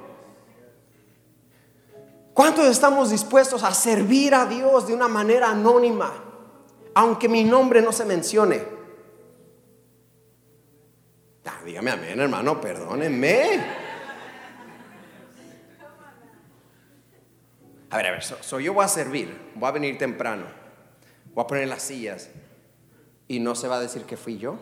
[2.35, 6.13] ¿Cuántos estamos dispuestos a servir a Dios de una manera anónima,
[6.95, 8.63] aunque mi nombre no se mencione?
[11.45, 13.83] Ah, dígame amén, hermano, perdónenme.
[17.91, 18.23] A ver, a ver,
[18.63, 20.47] yo voy a servir, voy a venir temprano,
[21.35, 22.31] voy a poner las sillas
[23.29, 24.57] y no se va a decir que fui yo.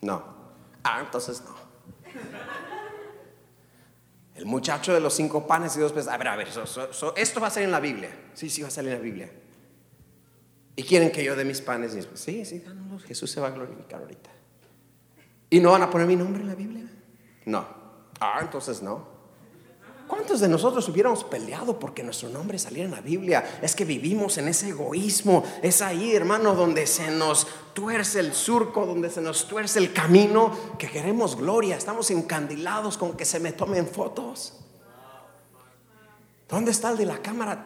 [0.00, 0.22] No.
[0.84, 1.56] Ah, entonces no.
[4.38, 6.08] El muchacho de los cinco panes y dos peces.
[6.08, 6.46] A ver, a ver,
[7.16, 8.08] esto va a ser en la Biblia.
[8.34, 9.30] Sí, sí, va a salir en la Biblia.
[10.76, 12.64] Y quieren que yo dé mis panes y Sí, sí,
[13.08, 14.30] Jesús se va a glorificar ahorita.
[15.50, 16.88] ¿Y no van a poner mi nombre en la Biblia?
[17.46, 17.66] No.
[18.20, 19.17] Ah, entonces no.
[20.28, 23.60] ¿Cuántos de nosotros hubiéramos peleado porque nuestro nombre saliera en la Biblia?
[23.62, 25.42] Es que vivimos en ese egoísmo.
[25.62, 30.54] Es ahí, hermano, donde se nos tuerce el surco, donde se nos tuerce el camino,
[30.78, 31.78] que queremos gloria.
[31.78, 34.52] Estamos encandilados con que se me tomen fotos.
[36.46, 37.64] ¿Dónde está el de la cámara?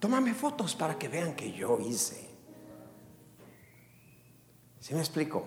[0.00, 2.26] Tómame fotos para que vean que yo hice.
[4.80, 5.44] ¿Sí me explico?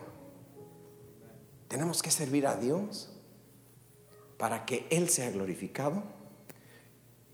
[1.68, 3.10] Tenemos que servir a Dios
[4.38, 6.21] para que Él sea glorificado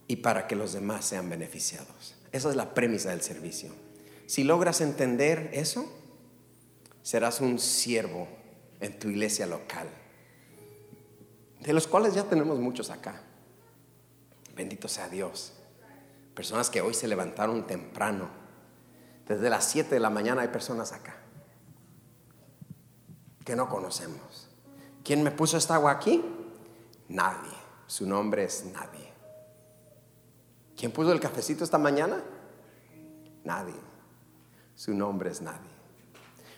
[0.07, 2.15] y para que los demás sean beneficiados.
[2.31, 3.71] Esa es la premisa del servicio.
[4.25, 5.85] Si logras entender eso,
[7.01, 8.27] serás un siervo
[8.79, 9.87] en tu iglesia local,
[11.61, 13.21] de los cuales ya tenemos muchos acá.
[14.55, 15.53] Bendito sea Dios.
[16.33, 18.29] Personas que hoy se levantaron temprano.
[19.27, 21.17] Desde las 7 de la mañana hay personas acá
[23.47, 24.49] que no conocemos.
[25.05, 26.21] ¿Quién me puso esta agua aquí?
[27.07, 27.53] Nadie.
[27.87, 29.06] Su nombre es nadie.
[30.77, 32.23] ¿Quién puso el cafecito esta mañana?
[33.43, 33.73] Nadie.
[34.75, 35.71] Su nombre es nadie.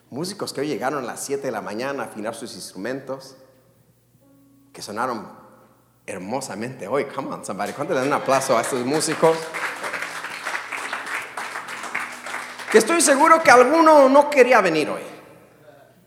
[0.10, 3.38] Músicos que hoy llegaron a las 7 de la mañana a afinar sus instrumentos,
[4.74, 5.26] que sonaron
[6.06, 7.06] hermosamente hoy.
[7.06, 7.72] Come on, somebody.
[7.72, 9.38] ¿Cuánto dan un aplauso a estos músicos?
[12.72, 15.04] Que estoy seguro que alguno no quería venir hoy.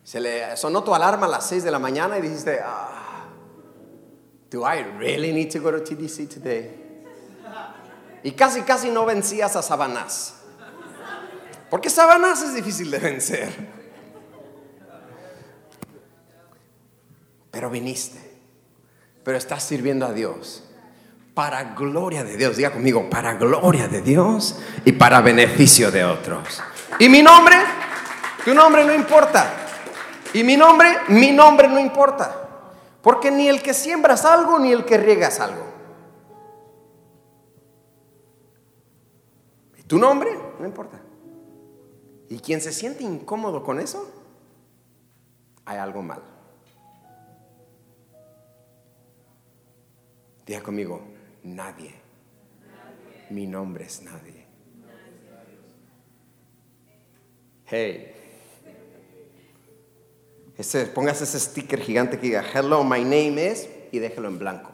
[0.05, 3.25] Se le sonó tu alarma a las 6 de la mañana y dijiste, ah,
[4.51, 6.82] do I really need to go to TDC today?
[8.23, 10.35] Y casi, casi no vencías a Sabanás.
[11.71, 13.51] Porque Sabanás es difícil de vencer.
[17.51, 18.19] Pero viniste.
[19.25, 20.65] Pero estás sirviendo a Dios.
[21.35, 22.57] Para gloria de Dios.
[22.57, 26.63] Diga conmigo, para gloria de Dios y para beneficio de otros.
[26.99, 27.57] Y mi nombre,
[28.45, 29.51] tu nombre no importa.
[30.35, 32.37] Y mi nombre, mi nombre no importa.
[33.03, 35.72] Porque ni el que siembras algo, ni el que riegas algo.
[39.93, 40.31] ¿Tu nombre?
[40.59, 40.99] No importa.
[42.31, 44.11] Y quien se siente incómodo con eso,
[45.67, 46.23] hay algo mal.
[50.47, 51.03] Diga conmigo,
[51.43, 51.95] nadie.
[53.29, 54.47] Mi nombre es nadie.
[57.67, 58.15] Hey.
[60.57, 64.72] Ese, póngase ese sticker gigante que diga, hello, my name is, y déjelo en blanco.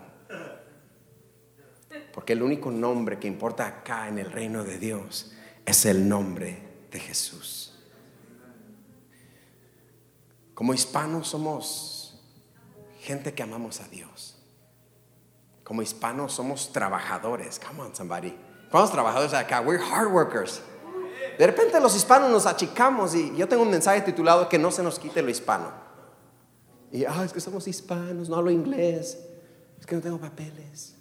[2.19, 5.31] Porque el único nombre que importa acá en el reino de Dios
[5.65, 6.59] es el nombre
[6.91, 7.79] de Jesús.
[10.53, 12.21] Como hispanos somos
[12.99, 14.37] gente que amamos a Dios.
[15.63, 17.61] Como hispanos somos trabajadores.
[17.65, 18.35] Come on, somebody.
[18.73, 19.61] Somos trabajadores acá.
[19.61, 20.61] We're hard workers.
[21.39, 24.83] De repente los hispanos nos achicamos y yo tengo un mensaje titulado que no se
[24.83, 25.71] nos quite lo hispano.
[26.91, 29.21] Y, ah, es que somos hispanos, no hablo inglés,
[29.79, 30.98] es que no tengo papeles.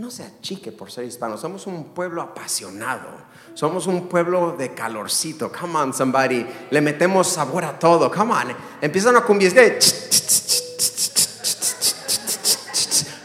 [0.00, 3.10] No se achique por ser hispano, somos un pueblo apasionado,
[3.52, 5.52] somos un pueblo de calorcito.
[5.52, 8.10] Come on, somebody, le metemos sabor a todo.
[8.10, 9.50] Come on, empiezan a cumbia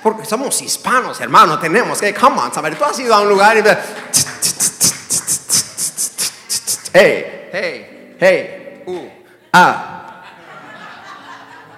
[0.04, 3.56] porque somos hispanos, hermano, tenemos que, come on, somebody, tú has ido a un lugar
[3.56, 3.62] y
[6.92, 9.08] hey, hey, hey, uh,
[9.54, 10.05] ah.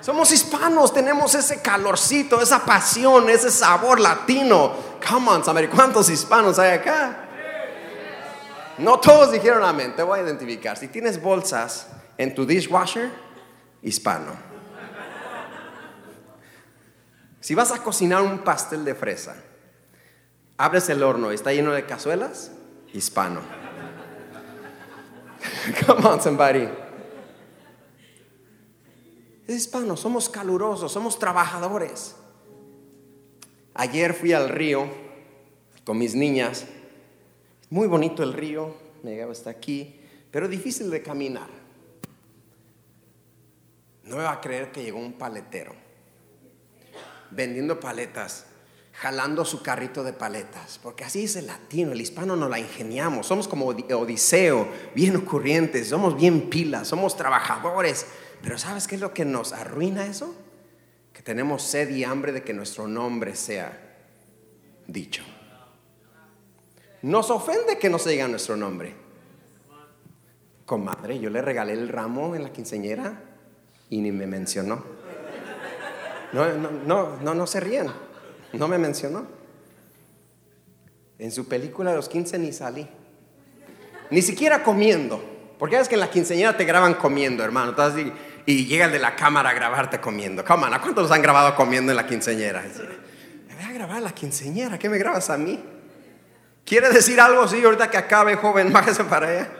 [0.08, 4.74] Somos hispanos, tenemos ese calorcito, esa pasión, ese sabor latino.
[5.06, 7.26] Come on, somebody, ¿cuántos hispanos hay acá?
[8.78, 10.78] No todos dijeron amén, te voy a identificar.
[10.78, 11.88] Si tienes bolsas
[12.18, 13.12] en tu dishwasher,
[13.82, 14.32] hispano.
[17.42, 19.36] Si vas a cocinar un pastel de fresa,
[20.58, 22.52] abres el horno y está lleno de cazuelas,
[22.94, 23.42] hispano.
[25.86, 26.87] Come on, somebody.
[29.48, 32.16] Es hispano, somos calurosos, somos trabajadores.
[33.74, 34.88] Ayer fui al río
[35.86, 36.66] con mis niñas.
[37.70, 40.00] Muy bonito el río, me llegaba hasta aquí,
[40.32, 41.50] pero difícil de caminar.
[44.04, 45.88] No me va a creer que llegó un paletero
[47.32, 48.46] vendiendo paletas,
[48.94, 53.28] jalando su carrito de paletas, porque así es el latino, el hispano nos la ingeniamos,
[53.28, 58.08] somos como Odiseo, bien ocurrientes, somos bien pilas, somos trabajadores,
[58.48, 60.34] pero ¿sabes qué es lo que nos arruina eso?
[61.12, 63.78] Que tenemos sed y hambre de que nuestro nombre sea
[64.88, 65.22] dicho.
[67.02, 68.96] Nos ofende que no se diga nuestro nombre.
[70.66, 73.22] Comadre, yo le regalé el ramo en la quinceñera
[73.90, 74.82] y ni me mencionó.
[76.32, 77.88] No, no, no, no, se ríen.
[78.54, 79.28] No me mencionó.
[81.20, 82.88] En su película los 15 ni salí.
[84.10, 85.22] Ni siquiera comiendo.
[85.60, 87.76] Porque es que en la quinceañera te graban comiendo, hermano.
[88.48, 90.44] Y llega el de la cámara a grabarte comiendo.
[90.46, 92.62] Come ¿a cuántos los han grabado comiendo en la quinceañera?
[92.62, 94.80] Me voy a grabar la quinceañera.
[94.80, 95.62] ¿Qué me grabas a mí?
[96.64, 97.46] ¿Quiere decir algo?
[97.50, 99.52] Sí, ahorita que acabe, joven, bájese para allá.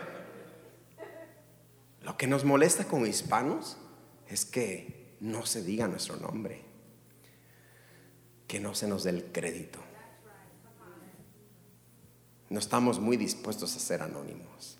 [2.02, 3.76] Lo que nos molesta como hispanos
[4.26, 6.64] es que no se diga nuestro nombre,
[8.46, 9.80] que no se nos dé el crédito.
[12.48, 14.78] No estamos muy dispuestos a ser anónimos.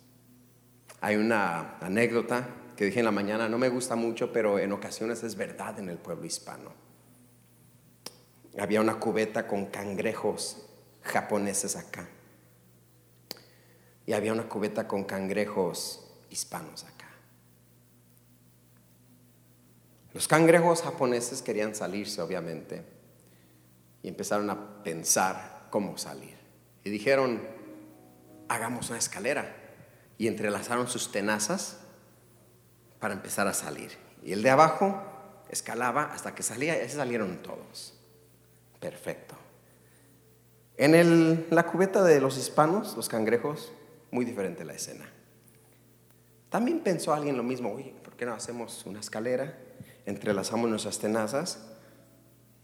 [1.03, 2.49] Hay una anécdota
[2.79, 5.89] que dije en la mañana, no me gusta mucho, pero en ocasiones es verdad en
[5.89, 6.71] el pueblo hispano.
[8.57, 10.65] Había una cubeta con cangrejos
[11.03, 12.09] japoneses acá.
[14.07, 17.09] Y había una cubeta con cangrejos hispanos acá.
[20.13, 22.85] Los cangrejos japoneses querían salirse, obviamente,
[24.05, 26.37] y empezaron a pensar cómo salir.
[26.85, 27.43] Y dijeron,
[28.47, 29.53] hagamos una escalera.
[30.17, 31.79] Y entrelazaron sus tenazas
[32.99, 33.91] para empezar a salir.
[34.23, 35.03] Y el de abajo
[35.49, 37.95] escalaba hasta que salía, y salieron todos.
[38.81, 39.35] Perfecto.
[40.77, 43.73] En la cubeta de los hispanos, los cangrejos,
[44.11, 45.11] muy diferente la escena.
[46.49, 49.59] También pensó alguien lo mismo, oye, ¿por qué no hacemos una escalera?
[50.09, 51.61] entrelazamos nuestras tenazas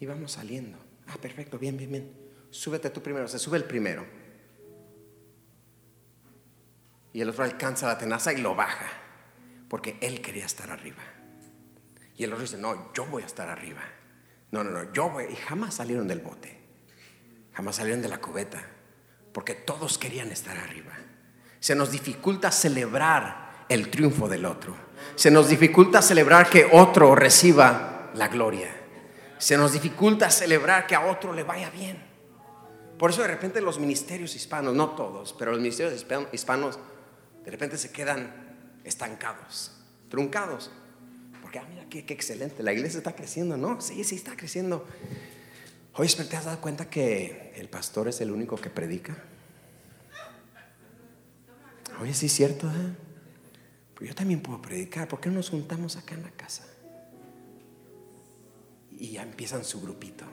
[0.01, 0.79] y vamos saliendo.
[1.07, 2.13] Ah, perfecto, bien, bien, bien.
[2.51, 4.07] Súbete tú primero, se sube el primero.
[7.13, 8.87] Y el otro alcanza la tenaza y lo baja,
[9.75, 11.03] porque él quería estar arriba.
[12.17, 13.83] Y el otro dice, no, yo voy a estar arriba.
[14.53, 15.25] No, no, no, yo voy.
[15.25, 16.57] Y jamás salieron del bote,
[17.55, 18.65] jamás salieron de la cubeta,
[19.33, 20.93] porque todos querían estar arriba.
[21.59, 24.77] Se nos dificulta celebrar el triunfo del otro
[25.17, 28.71] se nos dificulta celebrar que otro reciba la gloria.
[29.39, 32.03] Se nos dificulta celebrar que a otro le vaya bien.
[32.99, 36.79] Por eso de repente los ministerios hispanos, no todos, pero los ministerios hispanos
[37.45, 38.44] de repente se quedan
[38.85, 39.73] estancados,
[40.09, 40.71] truncados.
[41.43, 43.81] Porque, ah, mira, qué, excelente, la iglesia está creciendo, ¿no?
[43.81, 44.87] Sí, sí, está creciendo.
[45.95, 49.17] Oye, ¿te has dado cuenta que el pastor es el único que predica?
[52.01, 52.97] Oye, sí es cierto, ¿eh?
[53.95, 55.07] Pues yo también puedo predicar.
[55.07, 56.65] ¿Por qué no nos juntamos acá en la casa?
[58.91, 60.25] Y ya empiezan su grupito.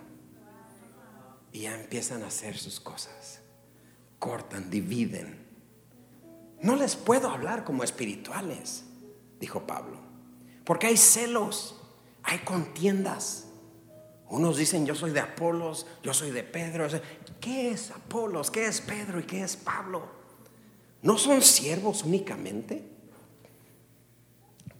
[1.51, 3.41] Y ya empiezan a hacer sus cosas.
[4.17, 5.50] Cortan, dividen.
[6.61, 8.83] No les puedo hablar como espirituales,
[9.39, 9.97] dijo Pablo.
[10.63, 11.79] Porque hay celos,
[12.23, 13.47] hay contiendas.
[14.29, 16.87] Unos dicen yo soy de Apolos, yo soy de Pedro.
[17.39, 18.51] ¿Qué es Apolos?
[18.51, 19.19] ¿Qué es Pedro?
[19.19, 20.07] ¿Y qué es Pablo?
[21.01, 22.87] ¿No son siervos únicamente?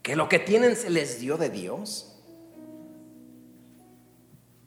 [0.03, 2.11] ¿Que lo que tienen se les dio de Dios?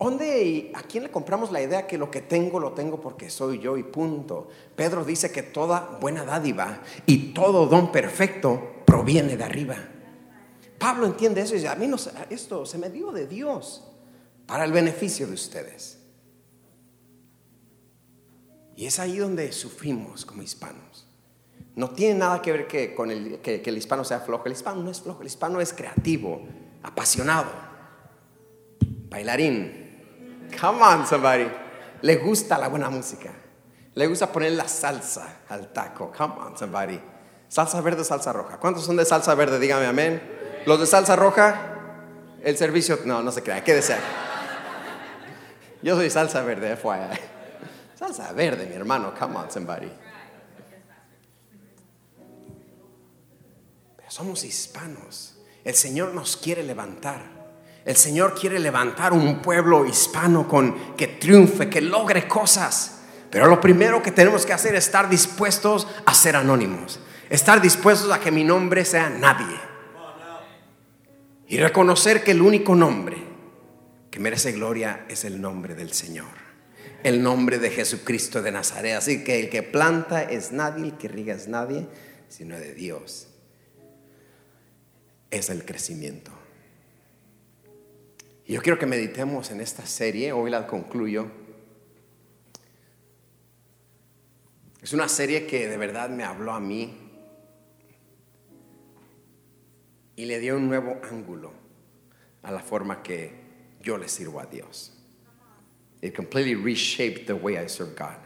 [0.04, 3.30] ¿Dónde y a quién le compramos la idea que lo que tengo lo tengo porque
[3.30, 4.48] soy yo y punto?
[4.76, 9.76] Pedro dice que toda buena dádiva y todo don perfecto proviene de arriba.
[10.78, 11.96] Pablo entiende eso y dice, a mí no,
[12.28, 13.82] esto se me dio de Dios
[14.44, 15.98] para el beneficio de ustedes.
[18.76, 21.06] Y es ahí donde sufrimos como hispanos.
[21.76, 24.44] No tiene nada que ver que, con el, que el hispano sea flojo.
[24.44, 26.42] El hispano no es flojo, el hispano es creativo,
[26.82, 27.50] apasionado,
[29.08, 29.83] bailarín,
[30.60, 31.48] Come on, somebody.
[32.02, 33.30] Le gusta la buena música.
[33.94, 36.12] Le gusta poner la salsa al taco.
[36.16, 37.00] Come on, somebody.
[37.48, 38.58] Salsa verde salsa roja.
[38.58, 39.58] ¿Cuántos son de salsa verde?
[39.58, 40.20] Dígame amén.
[40.66, 41.54] Los de salsa roja,
[42.42, 42.98] el servicio.
[43.04, 43.62] No, no se crean.
[43.62, 44.00] ¿Qué desean?
[45.82, 47.18] Yo soy salsa verde, FYI.
[47.94, 49.14] Salsa verde, mi hermano.
[49.18, 49.90] Come on, somebody.
[53.96, 55.38] Pero somos hispanos.
[55.62, 57.33] El Señor nos quiere levantar.
[57.84, 63.02] El Señor quiere levantar un pueblo hispano con que triunfe, que logre cosas.
[63.30, 67.00] Pero lo primero que tenemos que hacer es estar dispuestos a ser anónimos.
[67.28, 69.58] Estar dispuestos a que mi nombre sea nadie.
[71.48, 73.18] Y reconocer que el único nombre
[74.10, 76.44] que merece gloria es el nombre del Señor.
[77.02, 78.96] El nombre de Jesucristo de Nazaret.
[78.96, 81.86] Así que el que planta es nadie, el que riega es nadie,
[82.28, 83.28] sino de Dios.
[85.30, 86.43] Es el crecimiento.
[88.46, 91.30] Yo quiero que meditemos en esta serie, hoy la concluyo.
[94.82, 96.94] Es una serie que de verdad me habló a mí
[100.14, 101.52] y le dio un nuevo ángulo
[102.42, 103.32] a la forma que
[103.80, 104.92] yo le sirvo a Dios.
[106.02, 108.18] It completely reshaped the way I serve God.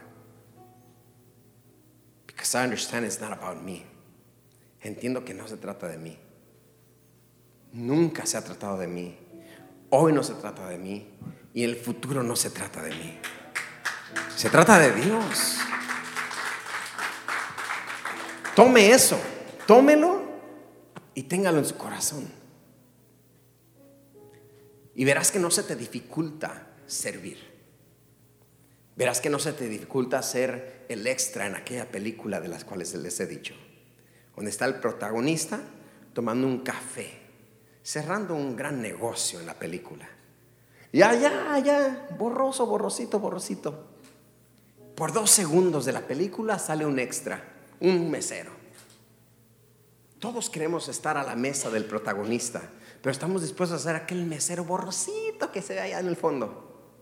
[2.27, 3.85] Because I understand it's not about me.
[4.83, 6.17] Entiendo que no se trata de mí.
[7.71, 9.15] Nunca se ha tratado de mí.
[9.91, 11.09] Hoy no se trata de mí
[11.53, 13.19] y el futuro no se trata de mí.
[14.35, 15.57] Se trata de Dios.
[18.55, 19.19] Tome eso,
[19.65, 20.21] tómelo
[21.15, 22.27] y téngalo en su corazón.
[24.93, 27.49] Y verás que no se te dificulta servir.
[28.95, 32.93] Verás que no se te dificulta ser el extra en aquella película de las cuales
[32.95, 33.55] les he dicho.
[34.35, 35.61] Donde está el protagonista
[36.13, 37.28] tomando un café
[37.89, 40.07] cerrando un gran negocio en la película.
[40.93, 43.87] Ya, ya, ya, borroso, borrosito, borrosito.
[44.95, 47.43] Por dos segundos de la película sale un extra,
[47.79, 48.51] un mesero.
[50.19, 52.61] Todos queremos estar a la mesa del protagonista,
[53.01, 56.93] pero estamos dispuestos a hacer aquel mesero borrosito que se ve allá en el fondo.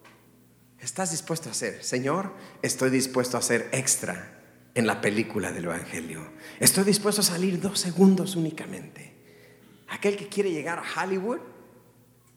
[0.80, 1.84] ¿Estás dispuesto a hacer?
[1.84, 2.32] Señor,
[2.62, 4.42] estoy dispuesto a ser extra
[4.74, 6.32] en la película del Evangelio.
[6.62, 9.17] Estoy dispuesto a salir dos segundos únicamente.
[9.90, 11.40] Aquel que quiere llegar a Hollywood,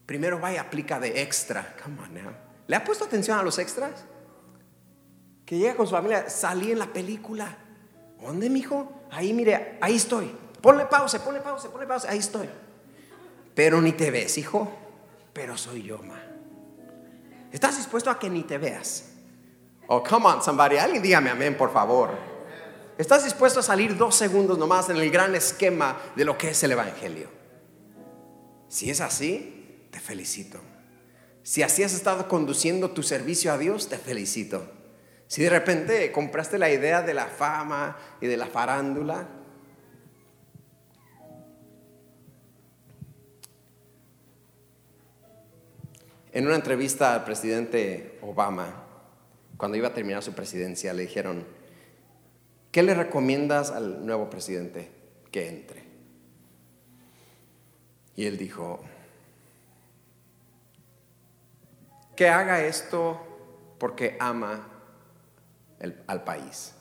[0.07, 1.75] primero va y aplica de extra.
[1.83, 2.33] Come on now.
[2.67, 4.05] ¿Le ha puesto atención a los extras?
[5.45, 7.59] Que llega con su familia, salí en la película.
[8.21, 8.93] ¿Dónde, mijo?
[9.11, 10.31] Ahí, mire, ahí estoy.
[10.61, 12.49] Ponle pausa, ponle pausa, ponle pausa, ahí estoy.
[13.55, 14.71] Pero ni te ves, hijo.
[15.33, 16.21] Pero soy yo, ma.
[17.51, 19.11] ¿Estás dispuesto a que ni te veas?
[19.89, 20.77] Oh, come on, somebody.
[20.77, 22.11] Alguien dígame amén, por favor.
[22.97, 26.63] ¿Estás dispuesto a salir dos segundos nomás en el gran esquema de lo que es
[26.63, 27.40] el Evangelio?
[28.71, 30.61] Si es así, te felicito.
[31.43, 34.71] Si así has estado conduciendo tu servicio a Dios, te felicito.
[35.27, 39.29] Si de repente compraste la idea de la fama y de la farándula,
[46.33, 48.85] En una entrevista al presidente Obama,
[49.57, 51.45] cuando iba a terminar su presidencia, le dijeron,
[52.71, 54.89] ¿qué le recomiendas al nuevo presidente
[55.33, 55.90] que entre?
[58.21, 58.81] Y él dijo,
[62.15, 63.19] que haga esto
[63.79, 64.69] porque ama
[66.07, 66.75] al país.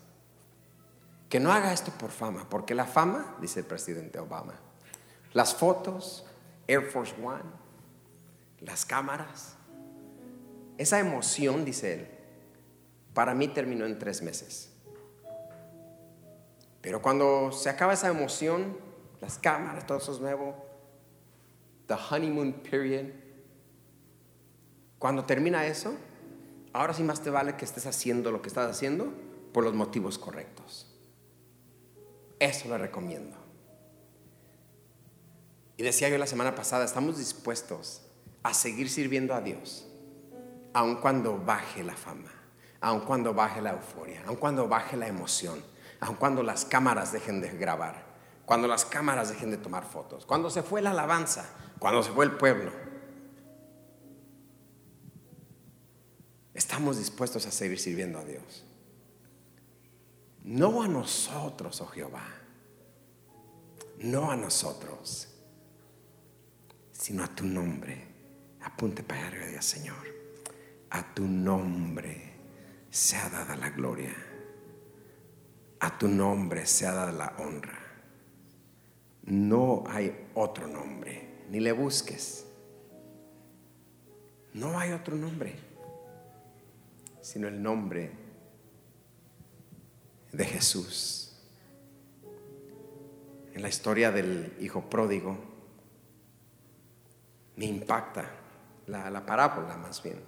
[1.30, 4.56] Que no haga esto por fama, porque la fama, dice el presidente Obama,
[5.32, 6.26] las fotos,
[6.68, 7.50] Air Force One,
[8.60, 9.56] las cámaras,
[10.78, 12.12] esa emoción, dice él,
[13.14, 14.74] para mí terminó en tres meses.
[16.82, 18.78] Pero cuando se acaba esa emoción,
[19.22, 20.68] las cámaras, todo eso es nuevo,
[21.90, 23.08] the honeymoon period,
[25.00, 25.94] cuando termina eso,
[26.72, 29.12] ahora sí más te vale que estés haciendo lo que estás haciendo
[29.52, 30.88] por los motivos correctos.
[32.40, 33.36] Eso lo recomiendo.
[35.78, 38.04] Y decía yo la semana pasada, estamos dispuestos
[38.44, 39.88] a seguir sirviendo a Dios,
[40.74, 42.32] aun cuando baje la fama,
[42.82, 45.64] aun cuando baje la euforia, aun cuando baje la emoción,
[46.02, 48.09] aun cuando las cámaras dejen de grabar,
[48.50, 51.48] cuando las cámaras dejen de tomar fotos, cuando se fue la alabanza,
[51.78, 52.72] cuando se fue el pueblo.
[56.56, 58.66] Estamos dispuestos a seguir sirviendo a Dios.
[60.44, 62.26] No a nosotros, oh Jehová,
[64.00, 65.28] no a nosotros,
[66.92, 68.08] sino a tu nombre.
[68.62, 70.08] Apunte para arriba, Señor.
[70.90, 72.34] A tu nombre
[72.90, 74.16] sea dada la gloria.
[75.82, 77.79] A tu nombre sea dada la honra.
[79.30, 82.48] No hay otro nombre, ni le busques.
[84.56, 85.54] No hay otro nombre,
[87.22, 88.12] sino el nombre
[90.32, 91.38] de Jesús.
[93.54, 95.38] En la historia del hijo pródigo,
[97.56, 98.32] me impacta
[98.88, 100.24] la, la parábola más bien.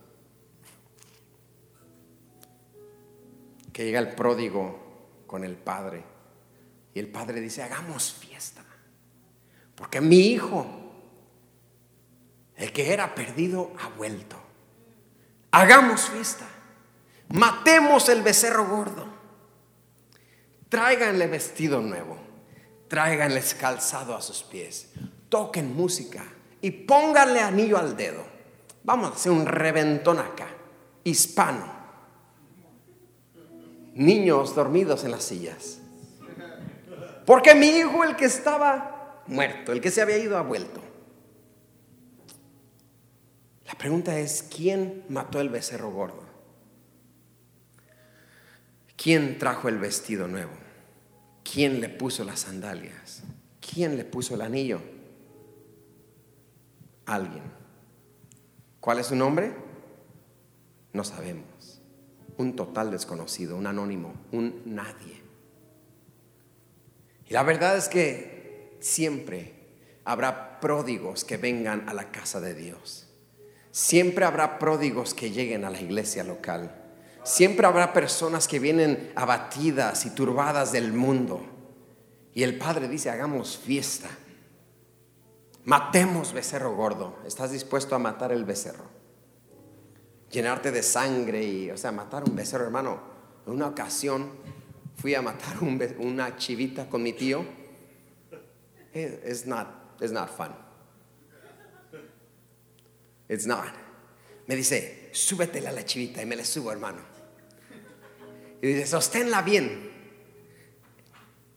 [3.74, 6.04] Que llega el pródigo con el padre
[6.94, 8.64] y el padre dice, hagamos fiesta,
[9.82, 10.68] porque mi hijo,
[12.56, 14.36] el que era perdido, ha vuelto.
[15.50, 16.46] Hagamos fiesta,
[17.30, 19.08] matemos el becerro gordo,
[20.70, 22.16] tráiganle vestido nuevo,
[22.90, 24.92] tráiganle calzado a sus pies,
[25.30, 26.26] toquen música
[26.62, 28.24] y pónganle anillo al dedo.
[28.84, 30.48] Vamos a hacer un reventón acá,
[31.04, 31.66] hispano.
[33.96, 35.80] Niños dormidos en las sillas.
[37.26, 38.91] Porque mi hijo, el que estaba
[39.32, 40.82] muerto, el que se había ido, ha vuelto.
[43.66, 46.24] La pregunta es, ¿quién mató el becerro gordo?
[48.98, 50.52] ¿Quién trajo el vestido nuevo?
[51.44, 53.24] ¿Quién le puso las sandalias?
[53.60, 54.82] ¿Quién le puso el anillo?
[57.06, 57.44] Alguien.
[58.80, 59.54] ¿Cuál es su nombre?
[60.94, 61.82] No sabemos.
[62.38, 65.22] Un total desconocido, un anónimo, un nadie.
[67.28, 68.41] Y la verdad es que
[68.82, 69.54] siempre
[70.04, 73.08] habrá pródigos que vengan a la casa de Dios.
[73.72, 76.76] Siempre habrá pródigos que lleguen a la iglesia local.
[77.24, 81.46] Siempre habrá personas que vienen abatidas y turbadas del mundo.
[82.34, 84.10] Y el Padre dice, hagamos fiesta.
[85.64, 87.20] Matemos becerro gordo.
[87.26, 88.86] ¿Estás dispuesto a matar el becerro?
[90.32, 93.00] Llenarte de sangre y, o sea, matar un becerro, hermano.
[93.46, 94.32] En una ocasión
[94.96, 97.61] fui a matar una chivita con mi tío.
[98.94, 99.68] It's not,
[100.02, 100.54] it's not fun.
[103.30, 103.74] It's not.
[104.48, 107.02] Me dice, súbetela a la chivita y me le subo, hermano.
[108.62, 109.90] Y dice, sosténla bien.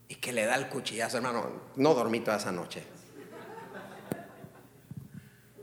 [0.08, 1.62] Y que le da el cuchillazo, hermano.
[1.76, 2.84] No dormí toda esa noche.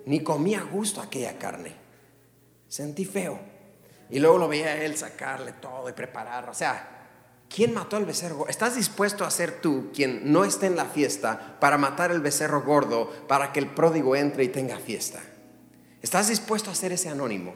[0.06, 1.74] Ni comía gusto aquella carne.
[2.68, 3.40] Sentí feo.
[4.10, 6.50] Y luego lo veía a él sacarle todo y preparar.
[6.50, 7.01] O sea,
[7.54, 8.48] ¿quién mató al becerro?
[8.48, 12.64] ¿Estás dispuesto a ser tú quien no esté en la fiesta para matar el becerro
[12.64, 15.20] gordo para que el pródigo entre y tenga fiesta?
[16.02, 17.54] ¿Estás dispuesto a ser ese anónimo?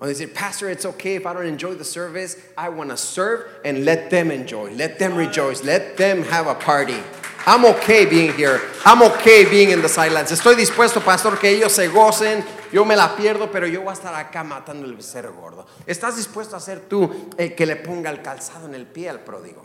[0.00, 2.36] O decir, Pastor, it's okay if I don't enjoy the service.
[2.58, 4.74] I want to serve and let them enjoy.
[4.74, 5.62] Let them rejoice.
[5.62, 6.98] Let them have a party.
[7.46, 8.60] I'm okay being here.
[8.84, 10.32] I'm okay being in the silence.
[10.32, 12.44] Estoy dispuesto, pastor, que ellos se gocen.
[12.72, 15.66] Yo me la pierdo, pero yo voy a estar acá matando el becerro gordo.
[15.86, 19.20] ¿Estás dispuesto a ser tú el que le ponga el calzado en el pie al
[19.20, 19.64] pródigo?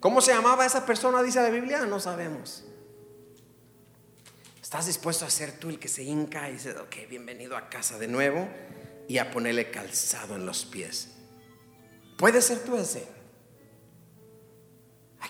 [0.00, 1.22] ¿Cómo se llamaba esa persona?
[1.22, 1.86] Dice la Biblia.
[1.86, 2.64] No sabemos.
[4.60, 7.98] ¿Estás dispuesto a ser tú el que se hinca y dice, ok, bienvenido a casa
[7.98, 8.46] de nuevo?
[9.08, 11.08] y a ponerle calzado en los pies.
[12.18, 13.08] Puede ser tú ese.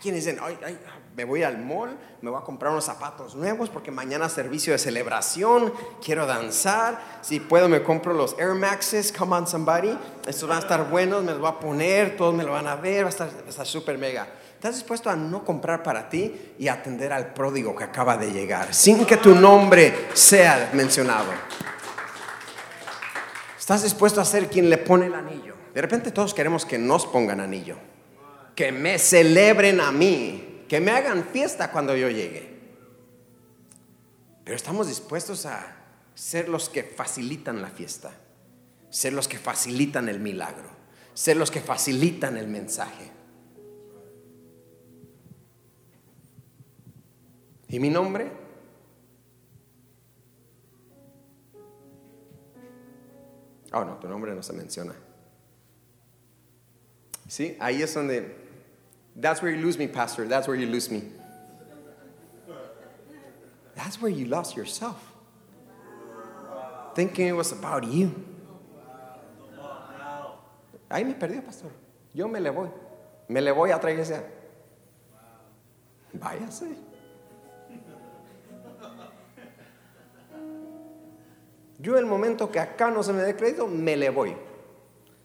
[0.01, 0.79] Quienes dicen, ay, ay,
[1.17, 4.79] me voy al mall, me voy a comprar unos zapatos nuevos porque mañana servicio de
[4.79, 5.73] celebración,
[6.05, 10.61] quiero danzar, si puedo me compro los Air Maxes, come on somebody, estos van a
[10.61, 13.49] estar buenos, me los voy a poner, todos me lo van a ver, va a
[13.49, 14.29] estar súper mega.
[14.55, 18.75] ¿Estás dispuesto a no comprar para ti y atender al pródigo que acaba de llegar
[18.75, 21.27] sin que tu nombre sea mencionado?
[23.57, 25.55] ¿Estás dispuesto a ser quien le pone el anillo?
[25.75, 27.77] De repente todos queremos que nos pongan anillo,
[28.59, 32.59] que me celebren a mí, que me hagan fiesta cuando yo llegue.
[34.43, 35.77] Pero estamos dispuestos a
[36.13, 38.11] ser los que facilitan la fiesta,
[38.91, 40.69] ser los que facilitan el milagro,
[41.15, 43.13] ser los que facilitan el mensaje.
[47.69, 48.33] ¿Y mi nombre?
[53.71, 54.97] Oh, no, tu nombre no se menciona.
[57.29, 58.38] Sí, ahí es donde.
[59.21, 60.27] That's where you lose me, Pastor.
[60.27, 61.03] That's where you lose me.
[63.75, 65.13] That's where you lost yourself.
[66.95, 68.15] Thinking it was about you.
[70.89, 71.71] Ahí me perdió, Pastor.
[72.15, 72.71] Yo me le voy.
[73.29, 74.25] Me le voy a otra iglesia.
[76.15, 76.77] Váyase.
[81.81, 84.37] Yo el momento que acá no se me dé crédito, me le voy.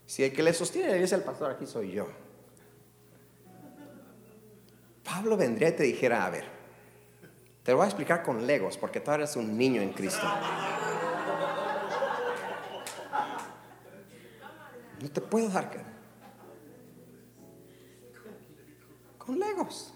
[0.06, 2.23] Si el que le sostiene la iglesia el pastor aquí soy yo.
[5.04, 6.44] Pablo vendría y te dijera, a ver,
[7.62, 10.26] te lo voy a explicar con legos, porque tú eres un niño en Cristo.
[15.00, 15.70] No te puedo dar
[19.18, 19.92] con legos.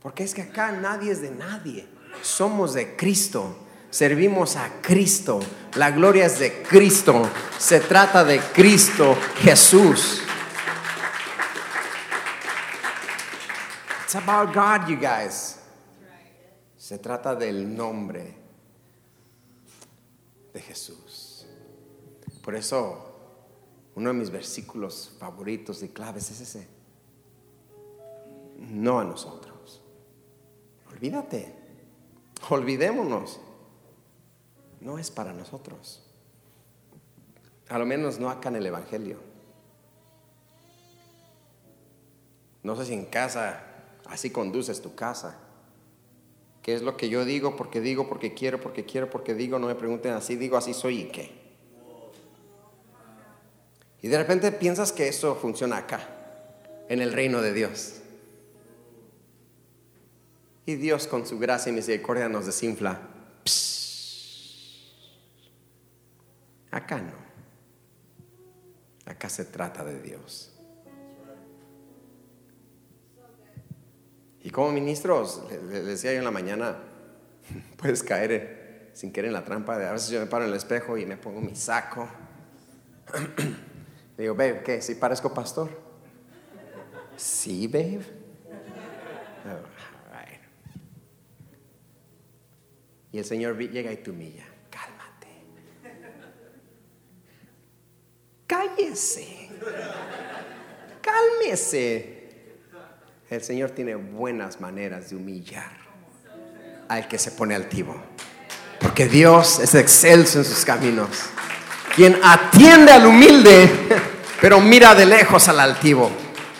[0.00, 3.56] Porque es que acá nadie es de nadie somos de Cristo,
[3.90, 5.40] servimos a Cristo,
[5.76, 10.22] la gloria es de Cristo, se trata de Cristo Jesús.
[14.08, 15.58] It's about God, you guys.
[16.78, 18.34] Se trata del nombre
[20.50, 21.44] de Jesús.
[22.42, 23.04] Por eso,
[23.96, 26.66] uno de mis versículos favoritos y claves es ese.
[28.56, 29.82] No a nosotros.
[30.90, 31.54] Olvídate.
[32.48, 33.38] Olvidémonos.
[34.80, 36.02] No es para nosotros.
[37.68, 39.18] A lo menos no acá en el Evangelio.
[42.62, 43.67] No sé si en casa
[44.08, 45.38] así conduces tu casa.
[46.62, 47.56] ¿Qué es lo que yo digo?
[47.56, 49.58] Porque digo, porque quiero, porque quiero, porque digo.
[49.58, 51.38] No me pregunten así, digo así soy y qué.
[54.02, 56.08] Y de repente piensas que eso funciona acá,
[56.88, 57.94] en el reino de Dios.
[60.66, 63.00] Y Dios con su gracia y misericordia nos desinfla.
[66.70, 67.14] Acá no.
[69.06, 70.57] Acá se trata de Dios.
[74.42, 76.78] Y como ministros, le, decía yo en la mañana,
[77.76, 79.74] puedes caer sin querer en la trampa.
[79.74, 82.08] A veces yo me paro en el espejo y me pongo mi saco.
[84.16, 84.82] Le digo, babe, ¿qué?
[84.82, 85.70] ¿Si parezco pastor?
[87.16, 88.18] Sí, babe.
[93.10, 94.44] Y el Señor llega y te humilla.
[94.70, 95.28] Cálmate.
[98.46, 99.48] Cállese.
[101.00, 102.17] Cálmese.
[103.30, 105.70] El Señor tiene buenas maneras de humillar
[106.88, 107.94] al que se pone altivo.
[108.80, 111.08] Porque Dios es excelso en sus caminos.
[111.94, 113.70] Quien atiende al humilde,
[114.40, 116.10] pero mira de lejos al altivo.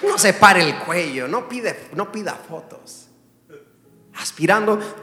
[0.07, 3.07] No se pare el cuello, no, pide, no pida fotos.
[4.17, 4.79] Aspirando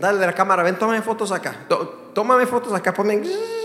[0.00, 1.66] dale de la cámara, ven, tómame fotos acá.
[2.14, 3.20] Tómame fotos acá, ponme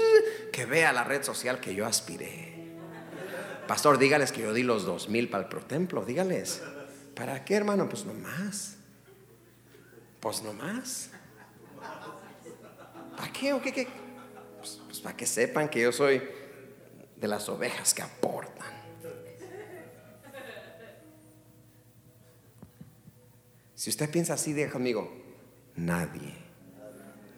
[0.51, 2.58] que vea la red social que yo aspiré.
[3.69, 6.59] Pastor, dígales que yo di los dos mil para el protemplo, dígales.
[7.13, 7.87] ¿Para qué, hermano?
[7.87, 8.77] Pues nomás.
[10.19, 11.11] Pues nomás.
[13.15, 13.71] ¿Para qué o qué?
[13.71, 13.87] qué?
[14.57, 16.19] Pues, pues para que sepan que yo soy
[17.15, 18.73] de las ovejas que aportan.
[23.75, 25.13] Si usted piensa así, diga conmigo,
[25.75, 26.33] nadie.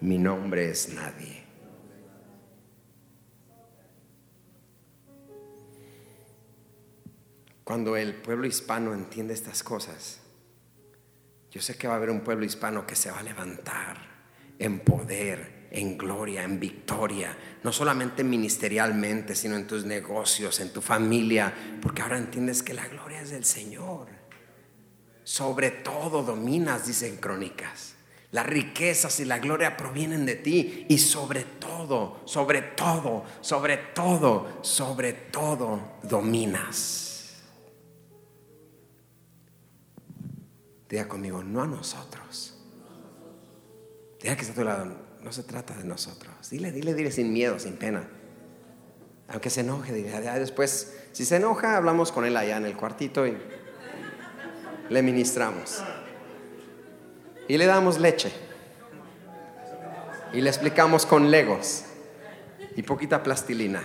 [0.00, 1.41] Mi nombre es nadie.
[7.64, 10.20] Cuando el pueblo hispano entiende estas cosas,
[11.50, 13.98] yo sé que va a haber un pueblo hispano que se va a levantar
[14.58, 20.80] en poder, en gloria, en victoria, no solamente ministerialmente, sino en tus negocios, en tu
[20.80, 24.08] familia, porque ahora entiendes que la gloria es del Señor.
[25.24, 27.94] Sobre todo dominas, dicen crónicas.
[28.32, 34.58] Las riquezas y la gloria provienen de ti y sobre todo, sobre todo, sobre todo,
[34.62, 37.11] sobre todo dominas.
[40.92, 42.54] Diga conmigo, no a nosotros.
[44.20, 46.34] Diga que está a tu lado, no se trata de nosotros.
[46.50, 48.06] Dile, dile, dile sin miedo, sin pena.
[49.28, 53.26] Aunque se enoje, dile, después, si se enoja, hablamos con él allá en el cuartito
[53.26, 53.38] y
[54.90, 55.82] le ministramos
[57.48, 58.30] y le damos leche.
[60.34, 61.84] Y le explicamos con legos
[62.76, 63.82] y poquita plastilina.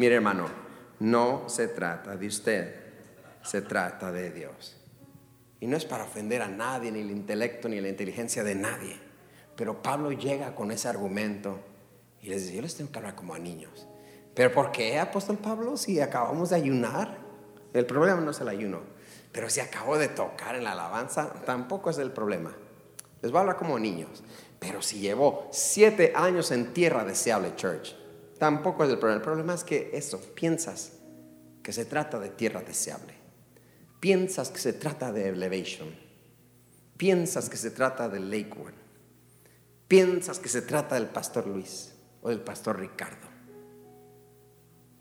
[0.00, 0.48] Mire hermano,
[0.98, 2.74] no se trata de usted,
[3.44, 4.80] se trata de Dios.
[5.60, 8.98] Y no es para ofender a nadie, ni el intelecto, ni la inteligencia de nadie.
[9.56, 11.58] Pero Pablo llega con ese argumento
[12.20, 13.86] y les dice, yo les tengo que hablar como a niños.
[14.34, 17.18] ¿Pero por qué, apóstol Pablo, si acabamos de ayunar?
[17.72, 18.80] El problema no es el ayuno.
[19.30, 22.54] Pero si acabó de tocar en la alabanza, tampoco es el problema.
[23.22, 24.22] Les voy a hablar como niños.
[24.58, 27.94] Pero si llevó siete años en tierra deseable, church,
[28.38, 29.16] tampoco es el problema.
[29.16, 30.92] El problema es que eso, piensas
[31.62, 33.23] que se trata de tierra deseable.
[34.04, 35.88] Piensas que se trata de elevation.
[36.98, 38.74] Piensas que se trata de Lakewood.
[39.88, 43.26] Piensas que se trata del pastor Luis o del pastor Ricardo.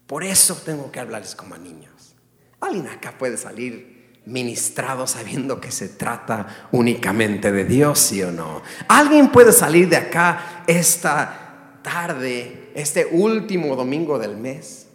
[0.08, 2.16] Por eso tengo que hablarles como a niños.
[2.62, 8.62] Alguien acá puede salir ministrado sabiendo que se trata únicamente de Dios, sí o no.
[8.88, 14.88] Alguien puede salir de acá esta tarde, este último domingo del mes,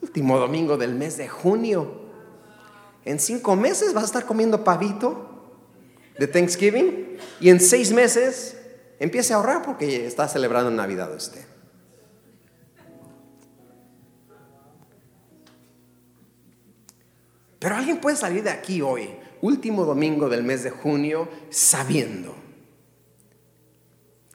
[0.00, 2.07] último domingo del mes de junio.
[3.08, 5.56] En cinco meses vas a estar comiendo pavito
[6.18, 8.58] de Thanksgiving y en seis meses
[8.98, 11.42] empiece a ahorrar porque está celebrando Navidad usted.
[17.58, 19.08] Pero alguien puede salir de aquí hoy,
[19.40, 22.36] último domingo del mes de junio, sabiendo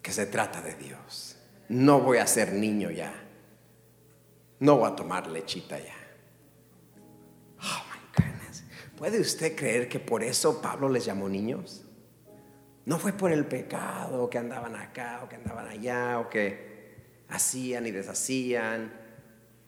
[0.02, 1.38] que se trata de Dios.
[1.70, 3.14] No voy a ser niño ya.
[4.60, 6.03] No voy a tomar lechita ya.
[9.04, 11.84] ¿Puede usted creer que por eso Pablo les llamó niños?
[12.86, 17.86] No fue por el pecado que andaban acá o que andaban allá o que hacían
[17.86, 18.94] y deshacían.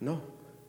[0.00, 0.22] No,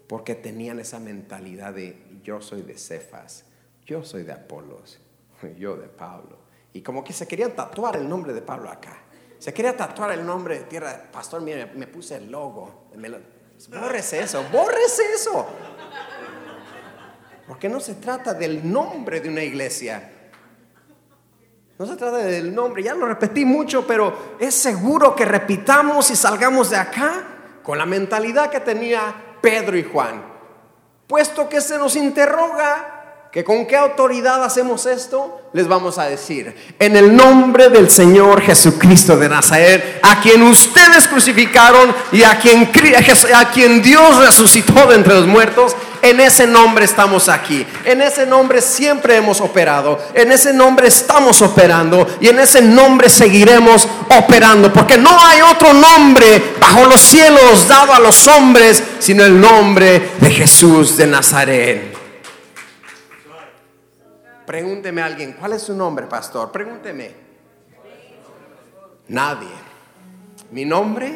[0.09, 3.45] porque tenían esa mentalidad de yo soy de Cefas,
[3.85, 4.99] yo soy de Apolos,
[5.57, 6.37] yo de Pablo.
[6.73, 9.01] Y como que se querían tatuar el nombre de Pablo acá.
[9.39, 11.09] Se quería tatuar el nombre de tierra.
[11.09, 12.89] Pastor, mire, me puse el logo.
[13.69, 15.47] Bórrese eso, bórrese eso.
[17.47, 20.11] Porque no se trata del nombre de una iglesia.
[21.79, 26.15] No se trata del nombre, ya lo repetí mucho, pero es seguro que repitamos y
[26.15, 30.23] salgamos de acá con la mentalidad que tenía Pedro y Juan.
[31.05, 32.96] Puesto que se nos interroga
[33.37, 38.41] que con qué autoridad hacemos esto, les vamos a decir, en el nombre del Señor
[38.41, 42.67] Jesucristo de Nazaret, a quien ustedes crucificaron y a quien,
[43.35, 48.25] a quien Dios resucitó de entre los muertos, en ese nombre estamos aquí, en ese
[48.25, 52.07] nombre siempre hemos operado, en ese nombre estamos operando.
[52.19, 57.93] Y en ese nombre seguiremos operando, porque no hay otro nombre bajo los cielos dado
[57.93, 61.96] a los hombres, sino el nombre de Jesús de Nazaret.
[64.47, 66.53] Pregúnteme a alguien, ¿cuál es su nombre, pastor?
[66.53, 67.11] Pregúnteme.
[69.09, 69.49] Nadie.
[70.51, 71.11] Mi nombre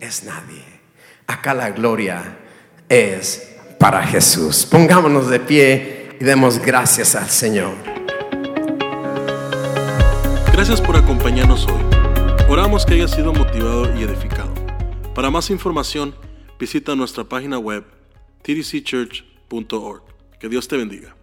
[0.00, 0.64] es nadie.
[1.26, 2.38] Acá la gloria
[2.88, 4.64] es para Jesús.
[4.64, 7.74] Pongámonos de pie y demos gracias al Señor.
[10.50, 11.82] Gracias por acompañarnos hoy.
[12.48, 14.50] Oramos que haya sido motivado y edificado.
[15.14, 16.14] Para más información,
[16.58, 17.84] visita nuestra página web
[18.40, 20.04] tdcchurch.org.
[20.40, 21.14] Que Dios te bendiga.